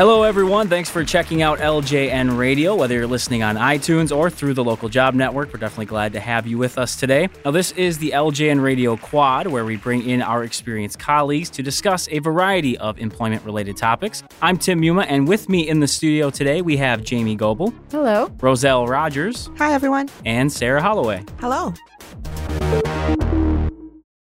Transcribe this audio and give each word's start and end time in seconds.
Hello, 0.00 0.22
everyone. 0.22 0.66
Thanks 0.66 0.88
for 0.88 1.04
checking 1.04 1.42
out 1.42 1.58
LJN 1.58 2.38
Radio. 2.38 2.74
Whether 2.74 2.94
you're 2.94 3.06
listening 3.06 3.42
on 3.42 3.56
iTunes 3.56 4.16
or 4.16 4.30
through 4.30 4.54
the 4.54 4.64
local 4.64 4.88
job 4.88 5.12
network, 5.12 5.52
we're 5.52 5.60
definitely 5.60 5.84
glad 5.84 6.14
to 6.14 6.20
have 6.20 6.46
you 6.46 6.56
with 6.56 6.78
us 6.78 6.96
today. 6.96 7.28
Now, 7.44 7.50
this 7.50 7.72
is 7.72 7.98
the 7.98 8.12
LJN 8.12 8.62
Radio 8.62 8.96
Quad, 8.96 9.48
where 9.48 9.66
we 9.66 9.76
bring 9.76 10.08
in 10.08 10.22
our 10.22 10.42
experienced 10.42 10.98
colleagues 10.98 11.50
to 11.50 11.62
discuss 11.62 12.08
a 12.10 12.18
variety 12.20 12.78
of 12.78 12.98
employment 12.98 13.44
related 13.44 13.76
topics. 13.76 14.22
I'm 14.40 14.56
Tim 14.56 14.80
Muma, 14.80 15.04
and 15.06 15.28
with 15.28 15.50
me 15.50 15.68
in 15.68 15.80
the 15.80 15.88
studio 15.88 16.30
today, 16.30 16.62
we 16.62 16.78
have 16.78 17.04
Jamie 17.04 17.36
Goebel, 17.36 17.74
Hello. 17.90 18.32
Roselle 18.40 18.86
Rogers, 18.86 19.50
Hi, 19.58 19.74
everyone. 19.74 20.08
and 20.24 20.50
Sarah 20.50 20.80
Holloway. 20.80 21.26
Hello. 21.40 21.74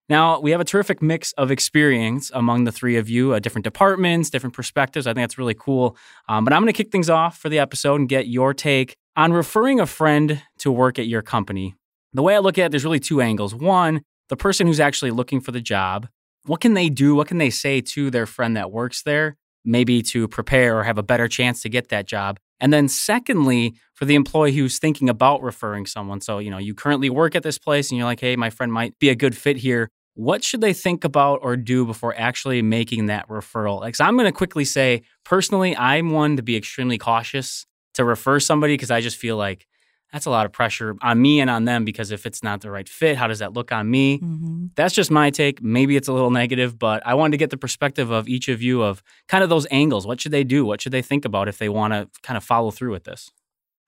Now, 0.10 0.40
we 0.40 0.50
have 0.50 0.60
a 0.60 0.66
terrific 0.66 1.04
mix 1.04 1.34
of 1.34 1.52
experience 1.52 2.32
among 2.34 2.64
the 2.64 2.72
three 2.72 2.98
of 2.98 3.08
you, 3.08 3.34
uh, 3.36 3.40
different 3.40 3.64
departments, 3.64 4.32
different 4.32 4.56
perspectives. 4.56 5.06
I 5.06 5.12
think 5.12 5.24
that's 5.24 5.38
really 5.38 5.54
cool. 5.54 5.96
Um, 6.28 6.44
but 6.44 6.52
I'm 6.52 6.64
going 6.64 6.74
to 6.74 6.78
kick 6.78 6.92
things 6.92 7.12
off 7.12 7.38
for 7.38 7.48
the 7.48 7.60
episode 7.60 8.00
and 8.00 8.10
get 8.10 8.28
your 8.28 8.56
take 8.56 8.96
on 9.16 9.34
referring 9.34 9.80
a 9.80 9.86
friend 9.86 10.42
to 10.60 10.72
work 10.72 10.98
at 10.98 11.06
your 11.06 11.22
company. 11.22 11.76
The 12.14 12.24
way 12.24 12.34
I 12.34 12.40
look 12.40 12.58
at 12.58 12.66
it, 12.66 12.72
there's 12.72 12.84
really 12.84 13.00
two 13.00 13.22
angles. 13.22 13.54
One, 13.54 14.02
the 14.30 14.36
person 14.36 14.66
who's 14.66 14.80
actually 14.80 15.12
looking 15.12 15.42
for 15.42 15.52
the 15.52 15.62
job. 15.62 16.08
What 16.46 16.60
can 16.60 16.74
they 16.74 16.90
do? 16.90 17.14
What 17.14 17.28
can 17.28 17.38
they 17.38 17.52
say 17.52 17.80
to 17.82 18.10
their 18.10 18.26
friend 18.26 18.58
that 18.58 18.72
works 18.72 19.04
there, 19.04 19.38
maybe 19.64 20.02
to 20.04 20.28
prepare 20.28 20.80
or 20.80 20.84
have 20.86 20.98
a 20.98 21.04
better 21.04 21.28
chance 21.28 21.62
to 21.62 21.70
get 21.70 21.90
that 21.90 22.08
job? 22.08 22.40
And 22.60 22.74
then, 22.74 22.88
secondly, 22.88 23.76
for 23.94 24.06
the 24.06 24.16
employee 24.16 24.54
who's 24.54 24.80
thinking 24.80 25.08
about 25.08 25.44
referring 25.44 25.86
someone. 25.86 26.20
So, 26.20 26.40
you 26.40 26.50
know, 26.50 26.58
you 26.58 26.74
currently 26.74 27.12
work 27.12 27.36
at 27.36 27.44
this 27.44 27.60
place 27.60 27.92
and 27.92 27.98
you're 27.98 28.08
like, 28.08 28.20
hey, 28.20 28.36
my 28.36 28.50
friend 28.50 28.74
might 28.74 28.98
be 28.98 29.10
a 29.10 29.16
good 29.16 29.38
fit 29.38 29.58
here 29.58 29.90
what 30.20 30.44
should 30.44 30.60
they 30.60 30.74
think 30.74 31.06
about 31.06 31.40
or 31.44 31.56
do 31.56 31.86
before 31.86 32.14
actually 32.18 32.62
making 32.62 33.06
that 33.06 33.26
referral? 33.30 33.80
Like, 33.80 33.96
so 33.96 34.04
I'm 34.04 34.18
going 34.18 34.26
to 34.26 34.34
quickly 34.34 34.66
say, 34.66 35.04
personally, 35.24 35.78
I'm 35.78 36.10
one 36.10 36.36
to 36.36 36.44
be 36.44 36.58
extremely 36.58 36.98
cautious 36.98 37.66
to 37.94 38.04
refer 38.04 38.42
somebody 38.42 38.74
because 38.74 38.92
I 38.92 39.00
just 39.00 39.16
feel 39.16 39.38
like 39.38 39.66
that's 40.12 40.26
a 40.26 40.30
lot 40.30 40.46
of 40.46 40.52
pressure 40.52 40.98
on 41.02 41.22
me 41.22 41.40
and 41.40 41.50
on 41.50 41.64
them 41.64 41.86
because 41.86 42.12
if 42.12 42.26
it's 42.26 42.44
not 42.44 42.60
the 42.60 42.70
right 42.70 42.90
fit, 42.90 43.16
how 43.16 43.28
does 43.28 43.40
that 43.40 43.54
look 43.54 43.72
on 43.72 43.90
me? 43.90 44.20
Mm-hmm. 44.20 44.66
That's 44.76 44.94
just 44.94 45.10
my 45.10 45.30
take. 45.30 45.64
Maybe 45.64 45.96
it's 45.96 46.10
a 46.10 46.14
little 46.14 46.32
negative, 46.32 46.78
but 46.78 47.02
I 47.06 47.14
wanted 47.14 47.32
to 47.32 47.38
get 47.38 47.50
the 47.50 47.58
perspective 47.58 48.12
of 48.12 48.28
each 48.28 48.50
of 48.50 48.62
you 48.62 48.82
of 48.84 49.02
kind 49.30 49.42
of 49.42 49.50
those 49.50 49.68
angles. 49.72 50.06
What 50.06 50.20
should 50.20 50.34
they 50.34 50.44
do? 50.44 50.66
What 50.66 50.82
should 50.82 50.92
they 50.92 51.02
think 51.02 51.24
about 51.24 51.48
if 51.48 51.60
they 51.60 51.70
want 51.70 51.94
to 51.94 52.10
kind 52.24 52.36
of 52.36 52.44
follow 52.44 52.72
through 52.72 52.92
with 52.92 53.06
this? 53.06 53.32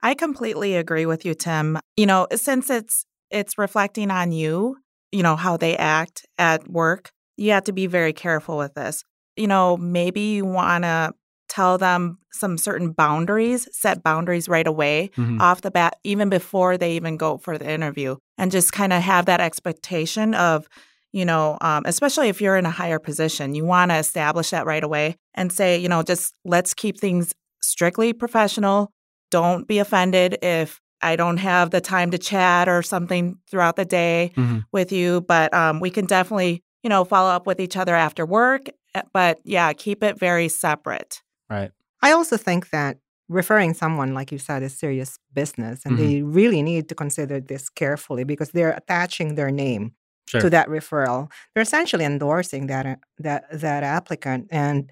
I 0.01 0.13
completely 0.13 0.77
agree 0.77 1.05
with 1.05 1.25
you, 1.25 1.33
Tim. 1.33 1.77
You 1.97 2.05
know, 2.05 2.27
since 2.35 2.69
it's 2.69 3.05
it's 3.31 3.57
reflecting 3.57 4.11
on 4.11 4.31
you, 4.31 4.77
you 5.11 5.23
know, 5.23 5.35
how 5.35 5.57
they 5.57 5.75
act 5.77 6.25
at 6.37 6.67
work, 6.69 7.11
you 7.37 7.51
have 7.51 7.63
to 7.65 7.73
be 7.73 7.87
very 7.87 8.13
careful 8.13 8.57
with 8.57 8.73
this. 8.73 9.03
You 9.35 9.47
know, 9.47 9.77
maybe 9.77 10.21
you 10.21 10.45
want 10.45 10.83
to 10.83 11.13
tell 11.49 11.77
them 11.77 12.17
some 12.31 12.57
certain 12.57 12.91
boundaries, 12.91 13.67
set 13.71 14.03
boundaries 14.03 14.47
right 14.47 14.67
away 14.67 15.11
Mhm. 15.17 15.41
off 15.41 15.61
the 15.61 15.71
bat, 15.71 15.95
even 16.03 16.29
before 16.29 16.77
they 16.77 16.93
even 16.95 17.17
go 17.17 17.37
for 17.37 17.57
the 17.57 17.69
interview, 17.69 18.15
and 18.37 18.51
just 18.51 18.71
kind 18.71 18.93
of 18.93 19.01
have 19.01 19.25
that 19.25 19.41
expectation 19.41 20.33
of, 20.33 20.67
you 21.11 21.25
know, 21.25 21.57
um, 21.59 21.83
especially 21.85 22.29
if 22.29 22.39
you're 22.41 22.55
in 22.55 22.65
a 22.65 22.71
higher 22.71 22.99
position, 22.99 23.53
you 23.53 23.65
want 23.65 23.91
to 23.91 23.97
establish 23.97 24.51
that 24.51 24.65
right 24.65 24.83
away 24.83 25.17
and 25.33 25.51
say, 25.51 25.77
you 25.77 25.89
know, 25.89 26.03
just 26.03 26.33
let's 26.45 26.73
keep 26.73 26.97
things 26.97 27.33
strictly 27.61 28.13
professional. 28.13 28.91
Don't 29.29 29.67
be 29.67 29.79
offended 29.79 30.37
if 30.41 30.79
I 31.01 31.15
don't 31.15 31.37
have 31.37 31.71
the 31.71 31.81
time 31.81 32.11
to 32.11 32.17
chat 32.17 32.67
or 32.69 32.81
something 32.83 33.37
throughout 33.49 33.75
the 33.75 33.85
day 33.85 34.31
Mhm. 34.35 34.63
with 34.71 34.91
you, 34.91 35.21
but 35.21 35.53
um, 35.53 35.79
we 35.79 35.89
can 35.89 36.05
definitely, 36.05 36.63
you 36.83 36.89
know, 36.89 37.03
follow 37.05 37.29
up 37.29 37.45
with 37.47 37.59
each 37.59 37.77
other 37.77 37.95
after 37.95 38.25
work. 38.25 38.67
eh, 38.95 39.01
But 39.13 39.39
yeah, 39.45 39.71
keep 39.73 40.03
it 40.03 40.19
very 40.19 40.49
separate. 40.49 41.21
Right. 41.49 41.71
I 42.01 42.11
also 42.11 42.37
think 42.37 42.69
that 42.71 42.97
referring 43.29 43.73
someone, 43.73 44.13
like 44.13 44.31
you 44.31 44.37
said, 44.37 44.63
is 44.63 44.77
serious 44.77 45.17
business, 45.33 45.85
and 45.85 45.95
Mhm. 45.95 45.97
they 45.97 46.21
really 46.21 46.61
need 46.61 46.89
to 46.89 46.95
consider 46.95 47.39
this 47.39 47.69
carefully 47.69 48.23
because 48.25 48.51
they're 48.51 48.71
attaching 48.75 49.35
their 49.35 49.51
name 49.51 49.93
Sure. 50.27 50.41
to 50.41 50.49
that 50.49 50.67
referral. 50.67 51.31
They're 51.53 51.61
essentially 51.63 52.03
endorsing 52.05 52.67
that 52.67 52.85
uh, 52.85 52.95
that 53.19 53.43
that 53.51 53.83
applicant, 53.83 54.47
and 54.51 54.89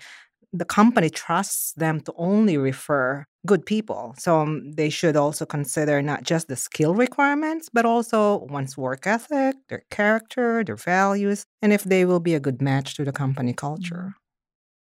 the 0.51 0.65
company 0.65 1.09
trusts 1.09 1.73
them 1.73 2.01
to 2.01 2.13
only 2.17 2.57
refer 2.57 3.25
good 3.45 3.65
people. 3.65 4.15
So 4.17 4.39
um, 4.39 4.71
they 4.71 4.89
should 4.89 5.15
also 5.15 5.45
consider 5.45 6.01
not 6.01 6.23
just 6.23 6.47
the 6.47 6.55
skill 6.55 6.95
requirements, 6.95 7.69
but 7.71 7.85
also 7.85 8.45
one's 8.49 8.77
work 8.77 9.07
ethic, 9.07 9.55
their 9.69 9.83
character, 9.89 10.63
their 10.63 10.75
values, 10.75 11.45
and 11.61 11.71
if 11.71 11.83
they 11.83 12.05
will 12.05 12.19
be 12.19 12.33
a 12.33 12.39
good 12.39 12.61
match 12.61 12.95
to 12.95 13.05
the 13.05 13.11
company 13.11 13.53
culture. 13.53 14.15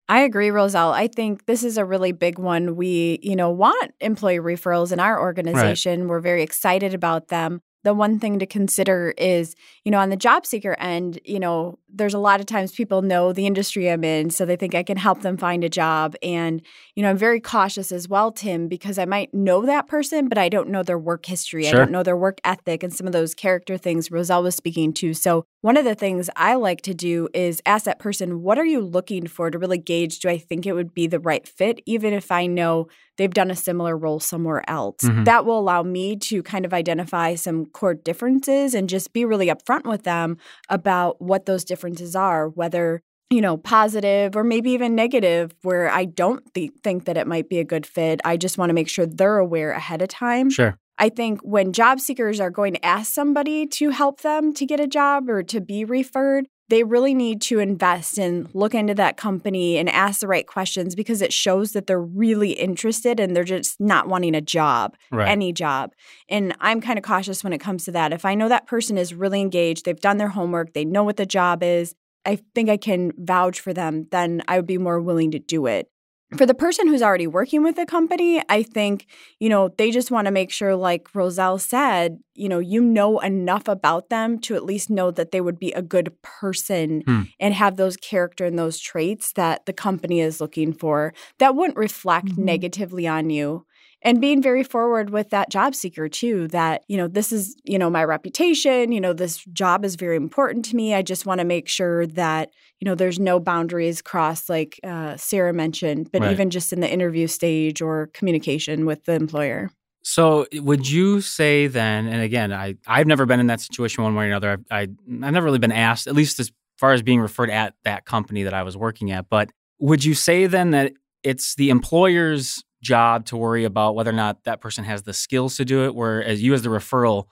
I 0.08 0.22
agree, 0.22 0.52
Roselle. 0.52 0.94
I 0.94 1.08
think 1.08 1.48
this 1.48 1.64
is 1.64 1.78
a 1.78 1.86
really 1.86 2.12
big 2.12 2.38
one. 2.38 2.76
We, 2.76 3.20
you 3.24 3.36
know, 3.36 3.50
want 3.50 3.94
employee 4.00 4.38
referrals 4.38 4.92
in 4.92 5.00
our 5.00 5.20
organization. 5.20 6.08
We're 6.08 6.20
very 6.20 6.44
excited 6.44 6.94
about 6.94 7.30
them. 7.30 7.62
The 7.84 7.94
one 7.94 8.20
thing 8.20 8.40
to 8.40 8.46
consider 8.46 9.14
is, 9.18 9.56
you 9.84 9.92
know, 9.92 10.00
on 10.00 10.10
the 10.10 10.16
job 10.16 10.46
seeker 10.46 10.76
end, 10.80 11.20
you 11.26 11.40
know, 11.40 11.80
there's 11.96 12.14
a 12.14 12.20
lot 12.20 12.40
of 12.40 12.46
times 12.46 12.74
people 12.74 13.02
know 13.02 13.32
the 13.34 13.46
industry 13.46 13.90
I'm 13.90 14.04
in, 14.04 14.30
so 14.30 14.46
they 14.46 14.56
think 14.56 14.76
I 14.76 14.84
can 14.84 14.98
help 14.98 15.22
them 15.22 15.38
find 15.38 15.64
a 15.64 15.70
job. 15.70 16.16
And, 16.22 16.62
you 16.96 17.04
know, 17.04 17.10
I'm 17.10 17.18
very 17.18 17.40
cautious 17.40 17.92
as 17.92 18.08
well, 18.10 18.32
Tim, 18.32 18.68
because 18.68 18.98
I 19.00 19.06
might 19.06 19.34
know 19.34 19.66
that 19.66 19.88
person, 19.88 20.28
but 20.28 20.38
I 20.38 20.50
don't 20.50 20.70
know 20.70 20.84
their 20.84 21.00
work 21.00 21.26
history. 21.26 21.64
Sure. 21.64 21.76
I 21.76 21.78
don't 21.80 21.92
know 21.92 22.04
their 22.04 22.18
work 22.18 22.40
ethic 22.44 22.84
and 22.84 22.94
some 22.94 23.08
of 23.08 23.14
those 23.14 23.34
character 23.34 23.78
things 23.78 24.12
Roselle 24.12 24.44
was 24.44 24.56
speaking 24.56 24.94
to. 24.96 25.14
So, 25.14 25.46
one 25.62 25.78
of 25.78 25.86
the 25.86 25.96
things 25.96 26.30
I 26.36 26.56
like 26.56 26.82
to 26.82 26.94
do 26.94 27.28
is 27.34 27.60
ask 27.66 27.86
that 27.86 27.98
person, 27.98 28.44
what 28.44 28.60
are 28.60 28.66
you 28.66 28.82
looking 28.82 29.26
for 29.26 29.50
to 29.50 29.58
really 29.58 29.80
gauge 29.80 30.20
do 30.20 30.30
I 30.30 30.38
think 30.38 30.68
it 30.68 30.74
would 30.74 30.94
be 30.94 31.08
the 31.08 31.20
right 31.20 31.48
fit, 31.48 31.80
even 31.88 32.14
if 32.14 32.32
I 32.32 32.46
know 32.46 32.88
they've 33.18 33.34
done 33.34 33.50
a 33.50 33.56
similar 33.56 33.98
role 33.98 34.20
somewhere 34.20 34.64
else? 34.70 34.98
Mhm. 35.04 35.26
That 35.26 35.44
will 35.46 35.58
allow 35.58 35.82
me 35.82 36.18
to 36.18 36.44
kind 36.44 36.66
of 36.66 36.74
identify 36.74 37.34
some 37.34 37.66
core 37.66 37.96
differences 37.96 38.76
and 38.76 38.88
just 38.88 39.12
be 39.12 39.26
really 39.26 39.48
upfront 39.48 39.86
with 39.90 40.04
them 40.04 40.38
about 40.70 41.20
what 41.20 41.48
those 41.48 41.64
differences 41.86 42.16
are, 42.16 42.50
whether 42.50 43.02
you 43.32 43.42
know, 43.42 43.58
positive 43.58 44.36
or 44.36 44.44
maybe 44.44 44.70
even 44.72 44.94
negative, 44.94 45.52
where 45.64 45.90
I 45.90 46.06
don't 46.06 46.44
th- 46.54 46.72
think 46.84 47.06
that 47.06 47.18
it 47.18 47.26
might 47.26 47.50
be 47.50 47.58
a 47.58 47.64
good 47.64 47.86
fit. 47.86 48.22
I 48.24 48.38
just 48.38 48.60
want 48.60 48.70
to 48.70 48.74
make 48.76 48.88
sure 48.88 49.08
they're 49.08 49.40
aware 49.40 49.72
ahead 49.72 50.04
of 50.04 50.10
time. 50.10 50.52
Sure. 50.52 50.78
I 51.00 51.10
think 51.10 51.42
when 51.42 51.74
job 51.74 52.00
seekers 52.00 52.40
are 52.40 52.52
going 52.52 52.76
to 52.76 52.86
ask 52.86 53.12
somebody 53.12 53.66
to 53.68 53.90
help 53.90 54.22
them 54.22 54.54
to 54.54 54.66
get 54.66 54.80
a 54.80 54.88
job 54.88 55.28
or 55.28 55.42
to 55.42 55.60
be 55.60 55.84
referred, 55.84 56.48
they 56.70 56.84
really 56.84 57.14
need 57.14 57.42
to 57.44 57.60
invest 57.60 58.18
and 58.18 58.50
look 58.54 58.74
into 58.74 58.96
that 58.96 59.18
company 59.18 59.78
and 59.78 59.90
ask 59.90 60.20
the 60.20 60.28
right 60.28 60.48
questions 60.48 60.96
because 60.96 61.22
it 61.22 61.32
shows 61.32 61.74
that 61.74 61.88
they're 61.88 62.02
really 62.02 62.52
interested 62.54 63.20
and 63.20 63.36
they're 63.36 63.44
just 63.44 63.80
not 63.80 64.08
wanting 64.08 64.34
a 64.36 64.42
job, 64.42 64.96
Right. 65.12 65.30
any 65.30 65.54
job. 65.54 65.92
And 66.28 66.56
I'm 66.60 66.82
kind 66.82 66.98
of 66.98 67.04
cautious 67.06 67.44
when 67.44 67.54
it 67.54 67.60
comes 67.60 67.86
to 67.86 67.92
that. 67.92 68.14
If 68.14 68.26
I 68.26 68.34
know 68.34 68.50
that 68.50 68.68
person 68.68 68.98
is 68.98 69.14
really 69.14 69.42
engaged, 69.42 69.86
they've 69.86 70.00
done 70.00 70.18
their 70.18 70.30
homework, 70.30 70.74
they 70.74 70.86
know 70.86 71.04
what 71.04 71.18
the 71.18 71.26
job 71.26 71.62
is, 71.62 71.94
I 72.26 72.40
think 72.56 72.70
I 72.70 72.78
can 72.78 73.12
vouch 73.18 73.60
for 73.60 73.72
them, 73.74 74.08
then 74.10 74.42
I 74.48 74.58
would 74.58 74.66
be 74.66 74.80
more 74.80 75.00
willing 75.00 75.32
to 75.32 75.40
do 75.40 75.68
it. 75.68 75.90
For 76.38 76.46
the 76.48 76.56
person 76.56 76.88
who's 76.88 77.04
already 77.04 77.28
working 77.28 77.62
with 77.64 77.76
the 77.76 77.86
company, 77.86 78.42
I 78.50 78.64
think, 78.64 79.06
you 79.40 79.48
know, 79.48 79.70
they 79.78 79.92
just 79.92 80.10
want 80.10 80.26
to 80.26 80.32
make 80.32 80.52
sure, 80.52 80.76
like 80.76 81.08
Roselle 81.14 81.60
said, 81.60 82.18
you 82.34 82.50
know, 82.50 82.58
you 82.60 82.82
know 82.82 83.20
enough 83.20 83.68
about 83.68 84.10
them 84.10 84.40
to 84.40 84.56
at 84.56 84.66
least 84.66 84.90
know 84.90 85.12
that 85.12 85.32
they 85.32 85.40
would 85.40 85.60
be 85.60 85.72
a 85.74 85.84
good 85.84 86.12
person 86.24 87.04
Hmm. 87.06 87.22
and 87.40 87.54
have 87.54 87.78
those 87.78 87.96
character 87.96 88.44
and 88.46 88.58
those 88.58 88.80
traits 88.80 89.34
that 89.34 89.66
the 89.68 89.74
company 89.74 90.20
is 90.20 90.42
looking 90.42 90.74
for 90.74 91.14
that 91.38 91.56
wouldn't 91.56 91.78
reflect 91.78 92.36
Mhm. 92.36 92.44
negatively 92.44 93.08
on 93.08 93.30
you 93.30 93.66
and 94.06 94.22
being 94.22 94.42
very 94.42 94.64
forward 94.64 95.10
with 95.10 95.32
that 95.32 95.50
job 95.50 95.76
seeker 95.76 96.08
too 96.08 96.48
that 96.50 96.84
you 96.88 96.96
know 96.96 97.08
this 97.08 97.32
is 97.34 97.56
you 97.66 97.78
know 97.78 97.90
my 97.90 98.04
reputation 98.04 98.92
you 98.94 99.02
know 99.02 99.12
this 99.12 99.44
job 99.46 99.84
is 99.84 99.96
very 99.96 100.16
important 100.16 100.64
to 100.66 100.76
me 100.76 100.94
i 100.94 101.02
just 101.02 101.26
want 101.26 101.40
to 101.40 101.46
make 101.46 101.68
sure 101.68 102.06
that 102.08 102.52
you 102.80 102.86
know 102.86 102.96
there's 102.96 103.20
no 103.20 103.40
boundaries 103.40 104.02
crossed 104.02 104.48
like 104.50 104.80
uh, 104.84 105.18
sarah 105.18 105.52
mentioned 105.54 106.10
but 106.12 106.22
Right. 106.22 106.32
even 106.32 106.50
just 106.50 106.72
in 106.72 106.80
the 106.80 106.90
interview 106.92 107.28
stage 107.28 107.82
or 107.82 108.08
communication 108.14 108.86
with 108.86 109.04
the 109.06 109.14
employer 109.14 109.70
So, 110.04 110.46
would 110.54 110.88
you 110.88 111.20
say 111.20 111.66
then? 111.66 112.06
And 112.08 112.22
again, 112.22 112.54
I 112.54 112.76
I've 112.86 113.08
never 113.08 113.26
been 113.26 113.40
in 113.40 113.48
that 113.48 113.60
situation 113.60 114.04
one 114.04 114.14
way 114.14 114.26
or 114.26 114.28
another. 114.28 114.52
I've, 114.52 114.64
I 114.70 114.82
I've 114.82 115.34
never 115.34 115.46
really 115.46 115.58
been 115.58 115.72
asked, 115.72 116.06
at 116.06 116.14
least 116.14 116.40
as 116.40 116.52
far 116.78 116.94
as 116.94 117.02
being 117.02 117.20
referred 117.22 117.50
at 117.50 117.74
that 117.86 118.06
company 118.06 118.44
that 118.44 118.54
I 118.54 118.62
was 118.62 118.78
working 118.78 119.10
at. 119.12 119.30
But 119.30 119.50
would 119.80 120.06
you 120.06 120.14
say 120.14 120.46
then 120.46 120.70
that 120.72 120.94
it's 121.24 121.56
the 121.56 121.72
employer's 121.72 122.64
job 122.86 123.26
to 123.26 123.36
worry 123.38 123.64
about 123.66 123.96
whether 123.96 124.12
or 124.12 124.14
not 124.26 124.44
that 124.46 124.62
person 124.62 124.84
has 124.84 125.04
the 125.04 125.14
skills 125.14 125.58
to 125.58 125.66
do 125.66 125.84
it, 125.86 125.96
whereas 125.96 126.42
you 126.44 126.54
as 126.54 126.62
the 126.62 126.70
referral, 126.70 127.26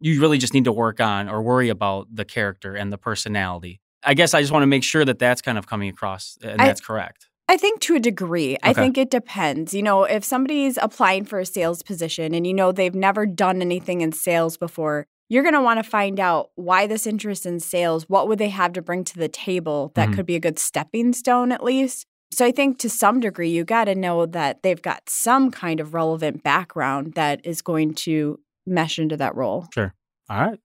you 0.00 0.20
really 0.20 0.38
just 0.38 0.54
need 0.54 0.64
to 0.64 0.72
work 0.72 1.00
on 1.00 1.28
or 1.28 1.42
worry 1.42 1.68
about 1.70 2.06
the 2.14 2.24
character 2.24 2.74
and 2.76 2.92
the 2.92 2.98
personality. 2.98 3.80
I 4.04 4.14
guess 4.14 4.34
I 4.34 4.40
just 4.40 4.52
want 4.52 4.62
to 4.62 4.66
make 4.68 4.84
sure 4.84 5.04
that 5.04 5.18
that's 5.18 5.42
kind 5.42 5.58
of 5.58 5.66
coming 5.66 5.88
across 5.88 6.38
and 6.42 6.60
I- 6.60 6.66
that's 6.66 6.80
correct. 6.80 7.26
I 7.50 7.56
think 7.56 7.80
to 7.80 7.94
a 7.96 7.98
degree. 8.00 8.58
I 8.62 8.74
think 8.74 8.98
it 8.98 9.10
depends. 9.10 9.72
You 9.72 9.82
know, 9.82 10.04
if 10.04 10.22
somebody's 10.22 10.76
applying 10.76 11.24
for 11.24 11.38
a 11.40 11.46
sales 11.46 11.82
position 11.82 12.34
and 12.34 12.46
you 12.46 12.52
know 12.52 12.72
they've 12.72 12.94
never 12.94 13.24
done 13.24 13.62
anything 13.62 14.02
in 14.02 14.12
sales 14.12 14.58
before, 14.58 15.06
you're 15.30 15.42
going 15.42 15.54
to 15.54 15.62
want 15.62 15.82
to 15.82 15.90
find 15.90 16.20
out 16.20 16.50
why 16.56 16.86
this 16.86 17.06
interest 17.06 17.46
in 17.46 17.58
sales, 17.58 18.04
what 18.06 18.28
would 18.28 18.38
they 18.38 18.50
have 18.50 18.74
to 18.74 18.82
bring 18.82 19.02
to 19.04 19.16
the 19.18 19.30
table 19.30 19.92
that 19.94 20.10
Mhm. 20.10 20.14
could 20.14 20.26
be 20.26 20.34
a 20.36 20.40
good 20.40 20.58
stepping 20.58 21.14
stone 21.14 21.50
at 21.50 21.64
least. 21.64 22.04
So 22.30 22.44
I 22.44 22.52
think 22.52 22.78
to 22.80 22.90
some 22.90 23.20
degree, 23.20 23.50
you 23.50 23.64
got 23.64 23.84
to 23.84 23.94
know 23.94 24.26
that 24.26 24.62
they've 24.62 24.80
got 24.80 25.08
some 25.08 25.50
kind 25.50 25.80
of 25.80 25.94
relevant 25.94 26.42
background 26.42 27.14
that 27.14 27.40
is 27.44 27.62
going 27.62 27.94
to 27.94 28.38
mesh 28.66 28.98
into 28.98 29.16
that 29.16 29.34
role. 29.34 29.66
Sure. 29.72 29.94
All 30.28 30.40
right. 30.40 30.60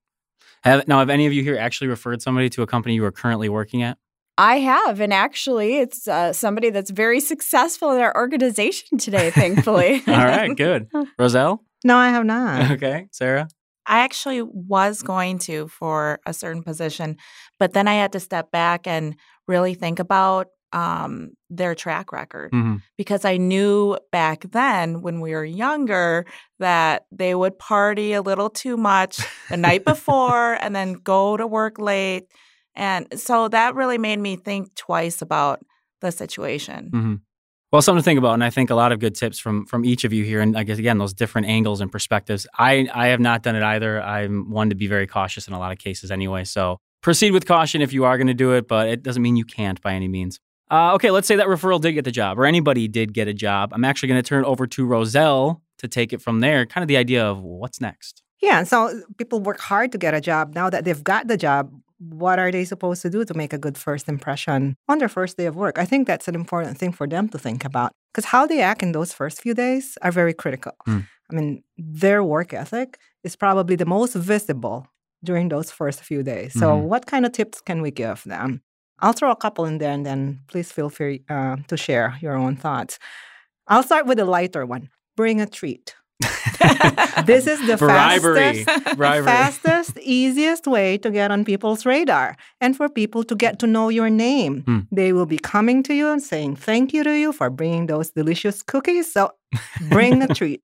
Have, 0.62 0.86
now, 0.88 0.98
have 0.98 1.10
any 1.10 1.26
of 1.26 1.32
you 1.32 1.42
here 1.42 1.56
actually 1.56 1.88
referred 1.88 2.22
somebody 2.22 2.48
to 2.50 2.62
a 2.62 2.66
company 2.66 2.94
you 2.94 3.04
are 3.04 3.12
currently 3.12 3.48
working 3.48 3.82
at? 3.82 3.98
I 4.36 4.58
have, 4.60 5.00
and 5.00 5.12
actually, 5.12 5.78
it's 5.78 6.08
uh, 6.08 6.32
somebody 6.32 6.70
that's 6.70 6.90
very 6.90 7.20
successful 7.20 7.92
in 7.92 8.00
our 8.00 8.14
organization 8.16 8.98
today. 8.98 9.30
Thankfully. 9.30 10.02
All 10.08 10.14
right, 10.14 10.54
good. 10.56 10.88
Roselle. 11.18 11.62
No, 11.84 11.96
I 11.96 12.08
have 12.08 12.24
not. 12.24 12.72
Okay, 12.72 13.08
Sarah. 13.12 13.48
I 13.86 14.00
actually 14.00 14.42
was 14.42 15.02
going 15.02 15.38
to 15.40 15.68
for 15.68 16.18
a 16.26 16.32
certain 16.32 16.62
position, 16.62 17.18
but 17.58 17.74
then 17.74 17.86
I 17.86 17.94
had 17.94 18.12
to 18.12 18.20
step 18.20 18.50
back 18.50 18.86
and 18.86 19.16
really 19.46 19.74
think 19.74 19.98
about 19.98 20.48
um, 20.74 21.30
their 21.48 21.74
track 21.74 22.12
record 22.12 22.50
Mm-hmm. 22.52 22.76
because 22.98 23.24
I 23.24 23.36
knew 23.36 23.96
back 24.10 24.44
then 24.50 25.02
when 25.02 25.20
we 25.20 25.30
were 25.32 25.44
younger 25.44 26.26
that 26.58 27.06
they 27.12 27.34
would 27.34 27.58
party 27.58 28.12
a 28.12 28.20
little 28.20 28.50
too 28.50 28.76
much 28.76 29.20
the 29.48 29.56
night 29.56 29.84
before 29.84 30.54
and 30.60 30.74
then 30.74 30.94
go 30.94 31.36
to 31.36 31.46
work 31.46 31.78
late. 31.78 32.26
And 32.74 33.06
so 33.18 33.48
that 33.48 33.76
really 33.76 33.98
made 33.98 34.18
me 34.18 34.34
think 34.34 34.74
twice 34.74 35.22
about 35.22 35.64
the 36.00 36.10
situation. 36.10 36.90
Mm-hmm. 36.92 37.14
Well, 37.70 37.82
something 37.82 38.02
to 38.02 38.04
think 38.04 38.18
about, 38.18 38.34
and 38.34 38.44
I 38.44 38.50
think 38.50 38.70
a 38.70 38.74
lot 38.74 38.92
of 38.92 39.00
good 39.00 39.14
tips 39.14 39.38
from 39.38 39.66
from 39.66 39.84
each 39.84 40.04
of 40.04 40.12
you 40.12 40.22
here, 40.22 40.40
and 40.40 40.56
I 40.56 40.62
guess 40.62 40.78
again 40.78 40.98
those 40.98 41.12
different 41.12 41.48
angles 41.48 41.80
and 41.80 41.90
perspectives. 41.90 42.46
I 42.56 42.88
I 42.94 43.08
have 43.08 43.18
not 43.20 43.42
done 43.42 43.56
it 43.56 43.62
either. 43.62 44.00
I'm 44.00 44.50
one 44.50 44.70
to 44.70 44.76
be 44.76 44.86
very 44.86 45.06
cautious 45.06 45.48
in 45.48 45.54
a 45.54 45.58
lot 45.58 45.72
of 45.72 45.78
cases 45.78 46.12
anyway. 46.12 46.44
So 46.44 46.78
proceed 47.02 47.32
with 47.32 47.46
caution 47.46 47.82
if 47.82 47.92
you 47.92 48.04
are 48.04 48.16
going 48.16 48.28
to 48.28 48.34
do 48.34 48.52
it, 48.52 48.68
but 48.68 48.88
it 48.88 49.02
doesn't 49.02 49.22
mean 49.22 49.36
you 49.36 49.44
can't 49.44 49.80
by 49.82 49.94
any 49.94 50.08
means. 50.08 50.38
Uh, 50.70 50.94
okay, 50.94 51.10
let's 51.10 51.28
say 51.28 51.36
that 51.36 51.46
referral 51.46 51.80
did 51.80 51.92
get 51.92 52.04
the 52.04 52.10
job, 52.12 52.38
or 52.38 52.46
anybody 52.46 52.88
did 52.88 53.12
get 53.12 53.28
a 53.28 53.34
job. 53.34 53.70
I'm 53.72 53.84
actually 53.84 54.08
going 54.08 54.22
to 54.22 54.28
turn 54.28 54.44
it 54.44 54.46
over 54.46 54.66
to 54.66 54.84
Roselle 54.86 55.62
to 55.78 55.88
take 55.88 56.12
it 56.12 56.22
from 56.22 56.40
there. 56.40 56.64
Kind 56.66 56.82
of 56.82 56.88
the 56.88 56.96
idea 56.96 57.24
of 57.24 57.42
what's 57.42 57.80
next. 57.80 58.22
Yeah, 58.40 58.64
so 58.64 59.02
people 59.18 59.40
work 59.40 59.60
hard 59.60 59.92
to 59.92 59.98
get 59.98 60.14
a 60.14 60.20
job. 60.20 60.54
Now 60.54 60.70
that 60.70 60.84
they've 60.84 61.02
got 61.04 61.28
the 61.28 61.36
job, 61.36 61.70
what 61.98 62.38
are 62.38 62.50
they 62.50 62.64
supposed 62.64 63.02
to 63.02 63.10
do 63.10 63.24
to 63.24 63.34
make 63.34 63.52
a 63.52 63.58
good 63.58 63.78
first 63.78 64.08
impression 64.08 64.76
on 64.88 64.98
their 64.98 65.08
first 65.08 65.36
day 65.36 65.46
of 65.46 65.56
work? 65.56 65.78
I 65.78 65.84
think 65.84 66.06
that's 66.06 66.28
an 66.28 66.34
important 66.34 66.76
thing 66.78 66.92
for 66.92 67.06
them 67.06 67.28
to 67.30 67.38
think 67.38 67.64
about 67.64 67.92
because 68.12 68.26
how 68.26 68.46
they 68.46 68.60
act 68.60 68.82
in 68.82 68.92
those 68.92 69.12
first 69.12 69.40
few 69.40 69.54
days 69.54 69.96
are 70.02 70.12
very 70.12 70.34
critical. 70.34 70.72
Hmm. 70.84 71.00
I 71.30 71.34
mean, 71.34 71.62
their 71.78 72.22
work 72.22 72.52
ethic 72.52 72.98
is 73.22 73.36
probably 73.36 73.76
the 73.76 73.86
most 73.86 74.14
visible 74.14 74.86
during 75.22 75.48
those 75.48 75.70
first 75.70 76.00
few 76.02 76.22
days. 76.22 76.52
So, 76.52 76.66
Mhm. 76.76 76.82
what 76.82 77.06
kind 77.06 77.24
of 77.24 77.32
tips 77.32 77.62
can 77.62 77.80
we 77.80 77.90
give 77.90 78.22
them? 78.24 78.60
I'll 79.00 79.12
throw 79.12 79.30
a 79.30 79.36
couple 79.36 79.64
in 79.64 79.78
there 79.78 79.92
and 79.92 80.04
then 80.06 80.40
please 80.48 80.70
feel 80.72 80.90
free 80.90 81.24
uh, 81.28 81.56
to 81.68 81.76
share 81.76 82.16
your 82.20 82.34
own 82.34 82.56
thoughts. 82.56 82.98
I'll 83.66 83.82
start 83.82 84.06
with 84.06 84.18
a 84.18 84.24
lighter 84.24 84.66
one 84.66 84.90
bring 85.16 85.40
a 85.40 85.46
treat. 85.46 85.94
This 87.26 87.46
is 87.46 87.64
the 87.66 87.76
bribery, 87.76 88.64
fastest 88.64 88.96
bribery. 88.96 89.24
fastest, 89.24 89.98
easiest 90.00 90.66
way 90.66 90.98
to 90.98 91.10
get 91.10 91.30
on 91.30 91.44
people's 91.44 91.86
radar 91.86 92.36
and 92.60 92.76
for 92.76 92.88
people 92.88 93.24
to 93.24 93.34
get 93.34 93.58
to 93.60 93.66
know 93.66 93.88
your 93.88 94.10
name. 94.10 94.62
Hmm. 94.62 94.80
They 94.92 95.12
will 95.12 95.26
be 95.26 95.38
coming 95.38 95.82
to 95.84 95.94
you 95.94 96.08
and 96.08 96.22
saying 96.22 96.56
thank 96.56 96.92
you 96.92 97.04
to 97.04 97.12
you 97.12 97.32
for 97.32 97.50
bringing 97.50 97.86
those 97.86 98.10
delicious 98.10 98.62
cookies. 98.62 99.12
So 99.12 99.30
bring 99.88 100.22
a 100.22 100.28
treat. 100.34 100.60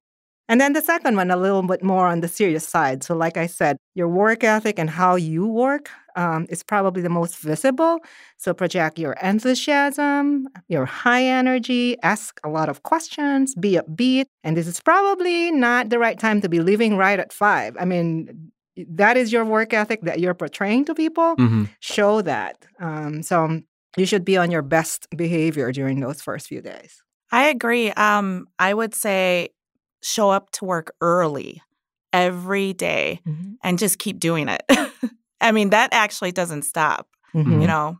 And 0.50 0.61
then 0.61 0.73
the 0.73 0.83
second 0.83 1.15
one, 1.15 1.31
a 1.31 1.37
little 1.37 1.62
bit 1.62 1.83
more 1.85 2.09
on 2.09 2.21
the 2.21 2.29
serious 2.29 2.69
side. 2.69 3.05
So, 3.05 3.15
like 3.15 3.37
I 3.37 3.47
said, 3.47 3.76
your 3.94 4.09
work 4.09 4.43
ethic 4.43 4.81
and 4.81 4.91
how 4.91 5.15
you 5.15 5.47
work 5.47 5.91
um, 6.17 6.47
is 6.49 6.62
probably 6.62 7.03
the 7.03 7.09
most 7.09 7.39
visible. 7.39 7.99
So, 8.37 8.55
project 8.55 8.99
your 8.99 9.12
enthusiasm, 9.23 10.47
your 10.69 10.85
high 10.87 11.25
energy, 11.25 11.97
ask 12.03 12.41
a 12.45 12.49
lot 12.49 12.69
of 12.69 12.83
questions, 12.83 13.55
be 13.55 13.79
upbeat. 13.79 14.27
And 14.45 14.57
this 14.57 14.67
is 14.67 14.81
probably 14.81 15.51
not 15.51 15.91
the 15.91 15.99
right 15.99 16.19
time 16.19 16.41
to 16.41 16.49
be 16.49 16.61
leaving 16.61 16.97
right 16.97 17.19
at 17.19 17.33
five. 17.33 17.77
I 17.79 17.85
mean, 17.85 18.53
that 18.89 19.17
is 19.17 19.33
your 19.33 19.45
work 19.45 19.73
ethic 19.75 20.01
that 20.03 20.21
you're 20.21 20.35
portraying 20.35 20.85
to 20.87 20.95
people. 20.95 21.35
hmm 21.37 21.65
Show 21.81 22.23
that. 22.23 22.65
Um, 22.81 23.23
so, 23.23 23.61
you 23.97 24.07
should 24.07 24.25
be 24.25 24.37
on 24.37 24.51
your 24.51 24.62
best 24.62 25.09
behavior 25.17 25.73
during 25.73 26.01
those 26.01 26.23
first 26.23 26.47
few 26.47 26.61
days. 26.61 27.03
I 27.33 27.49
agree. 27.49 27.91
Um, 27.93 28.47
I 28.59 28.75
would 28.75 28.95
say 28.95 29.51
show 30.03 30.31
up 30.31 30.51
to 30.53 30.65
work 30.65 30.95
early 31.01 31.62
every 32.12 32.73
day 32.73 33.21
and 33.62 33.79
just 33.79 33.99
keep 33.99 34.19
doing 34.19 34.49
it. 34.49 34.62
I 35.41 35.53
mean, 35.53 35.71
that 35.71 35.91
actually 35.93 36.33
doesn't 36.33 36.63
stop, 36.63 37.07
Mhm. 37.35 37.61
you 37.63 37.67
know? 37.67 37.99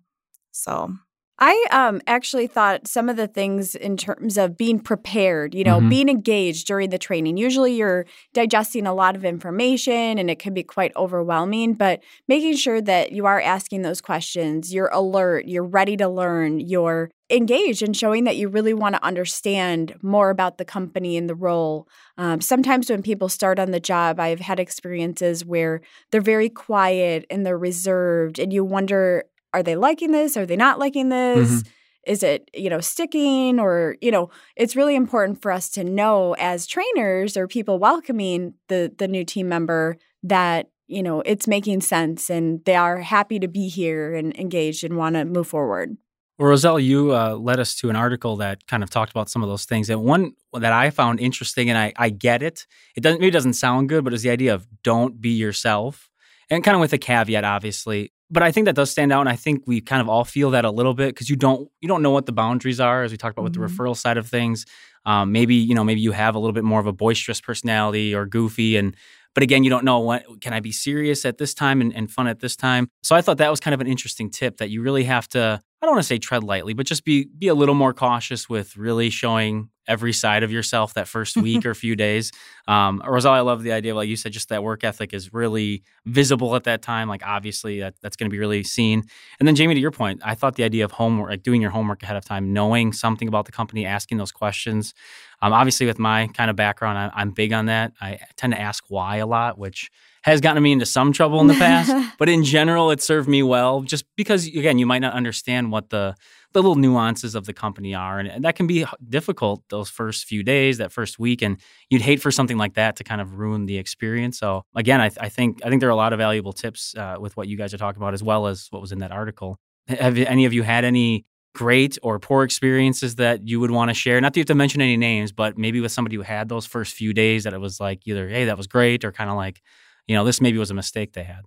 So, 0.53 0.95
I 1.43 1.67
um 1.71 2.03
actually 2.07 2.47
thought 2.47 2.87
some 2.87 3.09
of 3.09 3.17
the 3.17 3.27
things 3.27 3.75
in 3.75 3.97
terms 3.97 4.37
of 4.37 4.59
being 4.59 4.79
prepared, 4.79 5.55
you 5.55 5.65
know, 5.65 5.81
Mhm. 5.81 5.89
being 5.89 6.09
engaged 6.11 6.67
during 6.67 6.91
the 6.91 6.99
training. 6.99 7.39
Usually 7.39 7.73
you're 7.73 8.05
digesting 8.35 8.87
a 8.87 8.93
lot 8.93 9.17
of 9.17 9.25
information 9.25 10.19
and 10.19 10.31
it 10.31 10.39
can 10.39 10.53
be 10.53 10.63
quite 10.63 10.93
overwhelming, 10.97 11.73
but 11.75 12.01
making 12.29 12.57
sure 12.57 12.83
that 12.83 13.13
you 13.13 13.25
are 13.25 13.41
asking 13.41 13.81
those 13.83 14.03
questions, 14.03 14.75
you're 14.75 14.91
alert, 14.93 15.47
you're 15.47 15.65
ready 15.65 15.97
to 15.97 16.09
learn, 16.09 16.61
you're 16.61 17.11
engaged 17.31 17.83
and 17.83 17.97
showing 17.97 18.25
that 18.25 18.37
you 18.37 18.49
really 18.49 18.75
want 18.75 18.95
to 18.97 19.05
understand 19.05 19.95
more 20.03 20.29
about 20.29 20.59
the 20.59 20.65
company 20.65 21.17
and 21.17 21.31
the 21.31 21.35
role. 21.35 21.89
Um, 22.19 22.43
sometimes 22.43 22.91
when 22.91 23.03
people 23.03 23.31
start 23.31 23.59
on 23.59 23.71
the 23.71 23.81
job, 23.81 24.21
I've 24.21 24.41
had 24.41 24.61
experiences 24.61 25.43
where 25.45 25.81
they're 26.11 26.21
very 26.21 26.51
quiet 26.51 27.25
and 27.31 27.47
they're 27.47 27.57
reserved, 27.57 28.39
and 28.39 28.53
you 28.53 28.63
wonder 28.65 29.25
are 29.52 29.62
they 29.62 29.76
liking 29.76 30.12
this? 30.12 30.37
Are 30.37 30.47
they 30.47 30.56
not 30.56 30.79
liking 30.79 31.08
this? 31.08 31.62
Is 32.06 32.23
it, 32.23 32.50
you 32.55 32.70
know, 32.70 32.81
sticking 32.81 33.61
or, 33.61 33.97
you 34.00 34.11
know, 34.11 34.31
it's 34.56 34.75
really 34.75 34.97
important 34.97 35.43
for 35.43 35.52
us 35.52 35.69
to 35.70 35.85
know 35.85 36.35
as 36.38 36.67
trainers 36.67 37.37
or 37.37 37.47
people 37.47 37.79
welcoming 37.79 38.55
the 38.69 38.91
the 38.97 39.06
new 39.06 39.25
team 39.25 39.49
member 39.49 39.97
that, 40.23 40.70
you 40.87 41.02
know, 41.02 41.20
it's 41.26 41.47
making 41.47 41.82
sense 41.82 42.31
and 42.31 42.64
they 42.64 42.75
are 42.75 42.99
happy 42.99 43.38
to 43.38 43.49
be 43.49 43.69
here 43.69 44.14
and 44.14 44.35
engaged 44.38 44.82
and 44.82 44.97
want 44.97 45.17
to 45.17 45.25
move 45.26 45.47
forward. 45.47 45.97
Well, 46.38 46.49
Roselle, 46.49 46.81
you 46.81 47.14
uh, 47.14 47.35
led 47.35 47.61
us 47.61 47.75
to 47.76 47.91
an 47.91 47.97
article 47.97 48.38
that 48.38 48.67
kind 48.67 48.82
of 48.82 48.88
talked 48.88 49.11
about 49.11 49.29
some 49.29 49.43
of 49.43 49.50
those 49.50 49.67
things. 49.67 49.91
And 49.91 50.02
one 50.02 50.32
that 50.55 50.73
I 50.73 50.88
found 50.88 51.20
interesting, 51.20 51.69
and 51.69 51.76
I, 51.76 51.93
I 51.97 52.08
get 52.08 52.43
it. 52.43 52.67
It 52.97 53.02
doesn't 53.02 53.20
maybe 53.20 53.31
doesn't 53.31 53.52
sound 53.52 53.91
good, 53.91 54.05
but 54.05 54.14
it's 54.14 54.23
the 54.23 54.31
idea 54.31 54.55
of 54.55 54.67
don't 54.82 55.20
be 55.20 55.32
yourself, 55.32 56.08
and 56.49 56.64
kind 56.64 56.75
of 56.75 56.81
with 56.81 56.94
a 56.94 56.99
caveat, 56.99 57.44
obviously. 57.44 58.14
But 58.31 58.43
I 58.44 58.53
think 58.53 58.67
that 58.67 58.77
does 58.77 58.91
stand 58.91 59.12
out, 59.12 59.21
and 59.21 59.29
I 59.29 59.37
think 59.37 59.65
we 59.67 59.81
kind 59.81 60.00
of 60.00 60.09
all 60.09 60.25
feel 60.25 60.50
that 60.53 60.65
a 60.65 60.71
little 60.71 60.94
bit 60.94 61.09
because 61.15 61.29
you 61.29 61.37
don't 61.37 61.69
you 61.81 61.88
don't 61.88 62.03
know 62.03 62.11
what 62.12 62.27
the 62.27 62.32
boundaries 62.32 62.78
are, 62.81 63.02
as 63.02 63.11
we 63.11 63.16
talked 63.16 63.35
about 63.37 63.45
with 63.45 63.55
Mhm. 63.55 63.66
the 63.69 63.75
referral 63.75 63.97
side 63.97 64.16
of 64.16 64.28
things. 64.28 64.66
Um, 65.05 65.33
maybe 65.33 65.55
you 65.55 65.75
know 65.75 65.83
maybe 65.85 66.00
you 66.00 66.12
have 66.12 66.35
a 66.35 66.38
little 66.38 66.52
bit 66.52 66.64
more 66.64 66.81
of 66.81 66.87
a 66.87 66.93
boisterous 66.93 67.40
personality 67.40 68.14
or 68.14 68.26
goofy, 68.26 68.76
and 68.76 68.95
but 69.35 69.43
again, 69.45 69.62
you 69.64 69.71
don't 69.71 69.85
know 69.85 70.00
what 70.00 70.25
can 70.40 70.52
I 70.52 70.61
be 70.61 70.73
serious 70.73 71.25
at 71.25 71.38
this 71.38 71.55
time 71.55 71.81
and, 71.81 71.95
and 71.95 72.11
fun 72.11 72.26
at 72.26 72.40
this 72.40 72.57
time. 72.57 72.88
So 73.02 73.14
I 73.16 73.23
thought 73.23 73.38
that 73.38 73.49
was 73.50 73.61
kind 73.61 73.75
of 73.75 73.81
an 73.81 73.87
interesting 73.87 74.28
tip 74.31 74.57
that 74.59 74.71
you 74.71 74.83
really 74.83 75.05
have 75.05 75.28
to 75.31 75.61
I 75.83 75.87
don't 75.87 75.95
want 75.95 76.02
to 76.05 76.09
say 76.09 76.19
tread 76.19 76.45
lightly, 76.45 76.75
but 76.75 76.87
just 76.87 77.05
be 77.05 77.26
be 77.38 77.49
a 77.49 77.55
little 77.55 77.75
more 77.75 77.95
cautious 77.95 78.49
with 78.49 78.76
really 78.76 79.09
showing 79.11 79.70
every 79.89 80.13
side 80.13 80.43
of 80.43 80.53
yourself 80.53 80.95
that 80.95 81.09
first 81.09 81.37
week 81.39 81.67
or 81.67 81.75
few 81.75 81.97
days. 81.97 82.33
Um, 82.69 83.03
Roselle, 83.07 83.33
I 83.33 83.41
love 83.41 83.63
the 83.63 83.73
idea, 83.73 83.93
of, 83.93 83.97
like 83.97 84.09
you 84.09 84.17
said, 84.17 84.33
just 84.33 84.49
that 84.51 84.63
work 84.63 84.85
ethic 84.85 85.13
is 85.13 85.33
really 85.33 85.83
visible 86.07 86.55
at 86.55 86.65
that 86.65 86.83
time. 86.83 87.09
Like 87.09 87.23
obviously 87.27 87.81
that, 87.81 87.95
that's 88.03 88.17
going 88.17 88.29
to 88.29 88.35
be 88.35 88.39
really 88.39 88.63
seen. 88.63 89.03
And 89.39 89.49
then 89.49 89.55
Jamie, 89.55 89.75
to 89.75 89.81
your 89.81 89.91
point, 89.91 90.21
I 90.25 90.35
thought 90.35 90.55
the 90.55 90.65
idea 90.65 90.85
of 90.85 90.93
homework, 90.93 91.31
like 91.31 91.43
doing 91.43 91.61
your 91.61 91.71
homework 91.71 92.03
ahead 92.03 92.17
of 92.17 92.25
time, 92.25 92.53
knowing 92.53 92.93
something 92.93 93.29
about 93.29 93.47
the 93.47 93.53
company, 93.53 93.85
asking 93.85 94.19
those 94.19 94.33
questions. 94.33 94.95
Um, 95.42 95.52
obviously, 95.52 95.87
with 95.87 95.99
my 95.99 96.26
kind 96.28 96.50
of 96.50 96.56
background, 96.56 96.99
I, 96.99 97.11
I'm 97.14 97.30
big 97.30 97.52
on 97.52 97.66
that. 97.66 97.92
I 98.00 98.20
tend 98.37 98.52
to 98.52 98.61
ask 98.61 98.85
why 98.88 99.16
a 99.16 99.26
lot, 99.26 99.59
which 99.59 99.90
has 100.23 100.40
gotten 100.40 100.62
me 100.62 100.73
into 100.73 100.85
some 100.85 101.12
trouble 101.12 101.40
in 101.40 101.47
the 101.47 101.54
past. 101.54 101.92
but 102.18 102.28
in 102.28 102.44
general, 102.44 102.90
it 102.90 103.00
served 103.00 103.28
me 103.28 103.42
well, 103.42 103.80
just 103.80 104.04
because 104.16 104.47
again, 104.47 104.78
you 104.78 104.87
might 104.87 104.99
not 104.99 105.14
understand 105.14 105.73
what 105.73 105.90
the 105.90 106.14
the 106.52 106.61
little 106.61 106.75
nuances 106.75 107.37
of 107.37 107.47
the 107.47 107.52
company 107.52 107.94
are, 107.94 108.18
and, 108.18 108.28
and 108.28 108.44
that 108.44 108.56
can 108.56 108.66
be 108.66 108.85
difficult 109.09 109.62
those 109.68 109.88
first 109.88 110.25
few 110.25 110.42
days, 110.42 110.78
that 110.78 110.90
first 110.90 111.18
week, 111.18 111.42
and 111.42 111.61
you'd 111.90 112.02
hate 112.02 112.20
for 112.20 112.32
something 112.32 112.59
like 112.59 112.75
that 112.75 112.97
to 112.97 113.04
kind 113.04 113.20
of 113.20 113.38
ruin 113.38 113.66
the 113.66 113.78
experience. 113.78 114.38
So 114.38 114.64
again, 114.75 115.00
I, 115.00 115.11
th- 115.11 115.18
I 115.20 115.28
think 115.28 115.64
I 115.64 115.68
think 115.68 115.80
there 115.80 115.88
are 115.88 115.92
a 115.92 115.97
lot 115.97 116.12
of 116.12 116.18
valuable 116.18 116.52
tips 116.52 116.94
uh, 116.97 117.16
with 117.18 117.37
what 117.37 117.49
you 117.49 117.56
guys 117.56 117.73
are 117.73 117.78
talking 117.78 118.02
about, 118.02 118.14
as 118.14 118.23
well 118.23 118.47
as 118.47 118.66
what 118.70 118.82
was 118.82 118.92
in 118.92 118.99
that 118.99 119.12
article. 119.12 119.56
Have 119.88 120.18
any 120.18 120.44
of 120.44 120.52
you 120.52 120.62
had 120.62 120.85
any 120.85 121.25
great 121.54 121.99
or 122.02 122.19
poor 122.19 122.45
experiences 122.45 123.16
that 123.16 123.47
you 123.47 123.61
would 123.61 123.71
want 123.71 123.88
to 123.90 123.95
share? 123.95 124.21
Not 124.21 124.33
that 124.35 124.38
you 124.38 124.42
have 124.42 124.47
to 124.49 124.54
mention 124.54 124.80
any 124.80 124.97
names, 124.97 125.33
but 125.33 125.59
maybe 125.59 125.80
with 125.80 125.92
somebody 125.92 126.16
who 126.16 126.23
had 126.23 126.49
those 126.49 126.66
first 126.66 126.95
few 126.95 127.12
days 127.12 127.45
that 127.45 127.52
it 127.52 127.61
was 127.61 127.80
like 127.80 128.07
either, 128.07 128.28
hey, 128.28 128.45
that 128.47 128.57
was 128.57 128.66
great, 128.66 129.04
or 129.04 129.12
kind 129.12 129.30
of 129.30 129.37
like, 129.37 129.61
you 130.07 130.14
know, 130.14 130.25
this 130.25 130.40
maybe 130.40 130.59
was 130.59 130.71
a 130.71 130.75
mistake 130.75 131.12
they 131.12 131.25
had. 131.25 131.42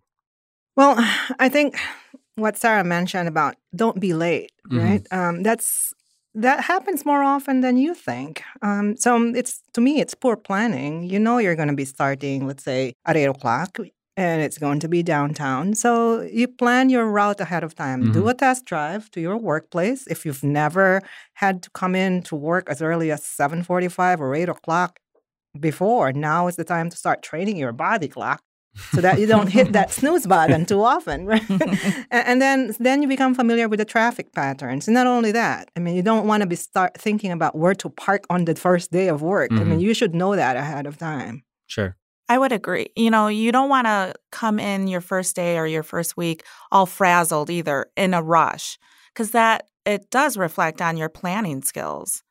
Well, 0.76 0.96
I 1.40 1.50
think 1.50 1.78
what 2.36 2.58
Sarah 2.58 2.84
mentioned 2.84 3.28
about 3.28 3.56
don't 3.76 4.00
be 4.00 4.14
late, 4.14 4.52
Mhm. 4.70 4.84
right? 4.84 5.08
Um, 5.12 5.44
that's 5.44 5.94
that 6.36 6.62
happens 6.62 7.06
more 7.06 7.22
often 7.22 7.62
than 7.62 7.78
you 7.78 7.94
think. 7.94 8.42
Um, 8.64 8.98
so 8.98 9.22
it's 9.36 9.62
to 9.76 9.82
me, 9.82 10.02
it's 10.02 10.16
poor 10.16 10.36
planning. 10.36 11.04
You 11.04 11.20
know, 11.20 11.38
you're 11.38 11.56
going 11.56 11.68
to 11.68 11.76
be 11.76 11.86
starting, 11.86 12.48
let's 12.48 12.64
say, 12.64 12.94
at 13.06 13.16
eight 13.16 13.26
o'clock. 13.28 13.78
And 14.16 14.42
it's 14.42 14.58
going 14.58 14.80
to 14.80 14.88
be 14.88 15.02
downtown. 15.04 15.74
So 15.74 16.22
you 16.22 16.48
plan 16.48 16.90
your 16.90 17.06
route 17.08 17.40
ahead 17.42 17.64
of 17.64 17.74
time. 17.76 18.04
Mm-hmm. 18.04 18.12
Do 18.14 18.28
a 18.28 18.34
test 18.34 18.66
drive 18.66 19.10
to 19.12 19.20
your 19.22 19.38
workplace. 19.38 20.06
If 20.08 20.26
you've 20.26 20.44
never 20.44 21.02
had 21.34 21.64
to 21.64 21.70
come 21.72 21.96
in 21.96 22.22
to 22.24 22.36
work 22.36 22.70
as 22.70 22.82
early 22.82 23.12
as 23.12 23.22
7:45 23.24 24.20
or 24.20 24.36
8 24.36 24.50
o'clock 24.50 25.00
before, 25.60 26.12
now 26.14 26.48
is 26.48 26.56
the 26.56 26.64
time 26.64 26.90
to 26.90 26.98
start 26.98 27.22
training 27.24 27.58
your 27.58 27.72
body 27.72 28.08
clock 28.08 28.42
so 28.92 29.02
that 29.02 29.20
you 29.20 29.28
don't 29.28 29.50
hit 29.52 29.72
that 29.74 29.92
snooze 30.00 30.26
button 30.26 30.66
too 30.66 30.84
often. 30.84 31.26
Right? 31.32 31.44
and 32.12 32.42
then 32.42 32.74
then 32.80 33.02
you 33.04 33.08
become 33.08 33.36
familiar 33.36 33.68
with 33.70 33.80
the 33.80 33.86
traffic 33.86 34.34
patterns. 34.34 34.88
And 34.88 34.96
not 34.96 35.06
only 35.08 35.32
that, 35.32 35.70
I 35.76 35.80
mean, 35.80 35.96
you 35.96 36.02
don't 36.02 36.26
want 36.28 36.42
to 36.42 36.48
be 36.48 36.56
start 36.56 36.98
thinking 36.98 37.32
about 37.32 37.56
where 37.56 37.76
to 37.76 37.90
park 37.90 38.24
on 38.30 38.46
the 38.46 38.56
first 38.56 38.92
day 38.92 39.08
of 39.10 39.22
work. 39.22 39.52
I 39.52 39.56
Mhm. 39.56 39.68
mean, 39.68 39.80
you 39.80 39.94
should 39.94 40.14
know 40.16 40.36
that 40.36 40.56
ahead 40.56 40.86
of 40.88 40.98
time. 40.98 41.44
Sure. 41.68 41.96
I 42.30 42.38
would 42.38 42.52
agree. 42.52 42.88
You 42.96 43.12
know, 43.12 43.28
you 43.28 43.52
don't 43.52 43.70
want 43.70 43.86
to 43.88 44.14
come 44.32 44.60
in 44.60 44.88
your 44.88 45.02
first 45.02 45.36
day 45.36 45.58
or 45.58 45.68
your 45.68 45.84
first 45.84 46.16
week 46.16 46.44
all 46.72 46.86
frazzled 46.86 47.50
either 47.50 47.88
in 47.98 48.14
a 48.14 48.24
rush 48.24 48.78
because 49.14 49.32
that 49.32 49.68
it 49.86 50.10
does 50.10 50.38
reflect 50.38 50.82
on 50.82 50.98
your 50.98 51.10
planning 51.10 51.62
skills. 51.62 52.24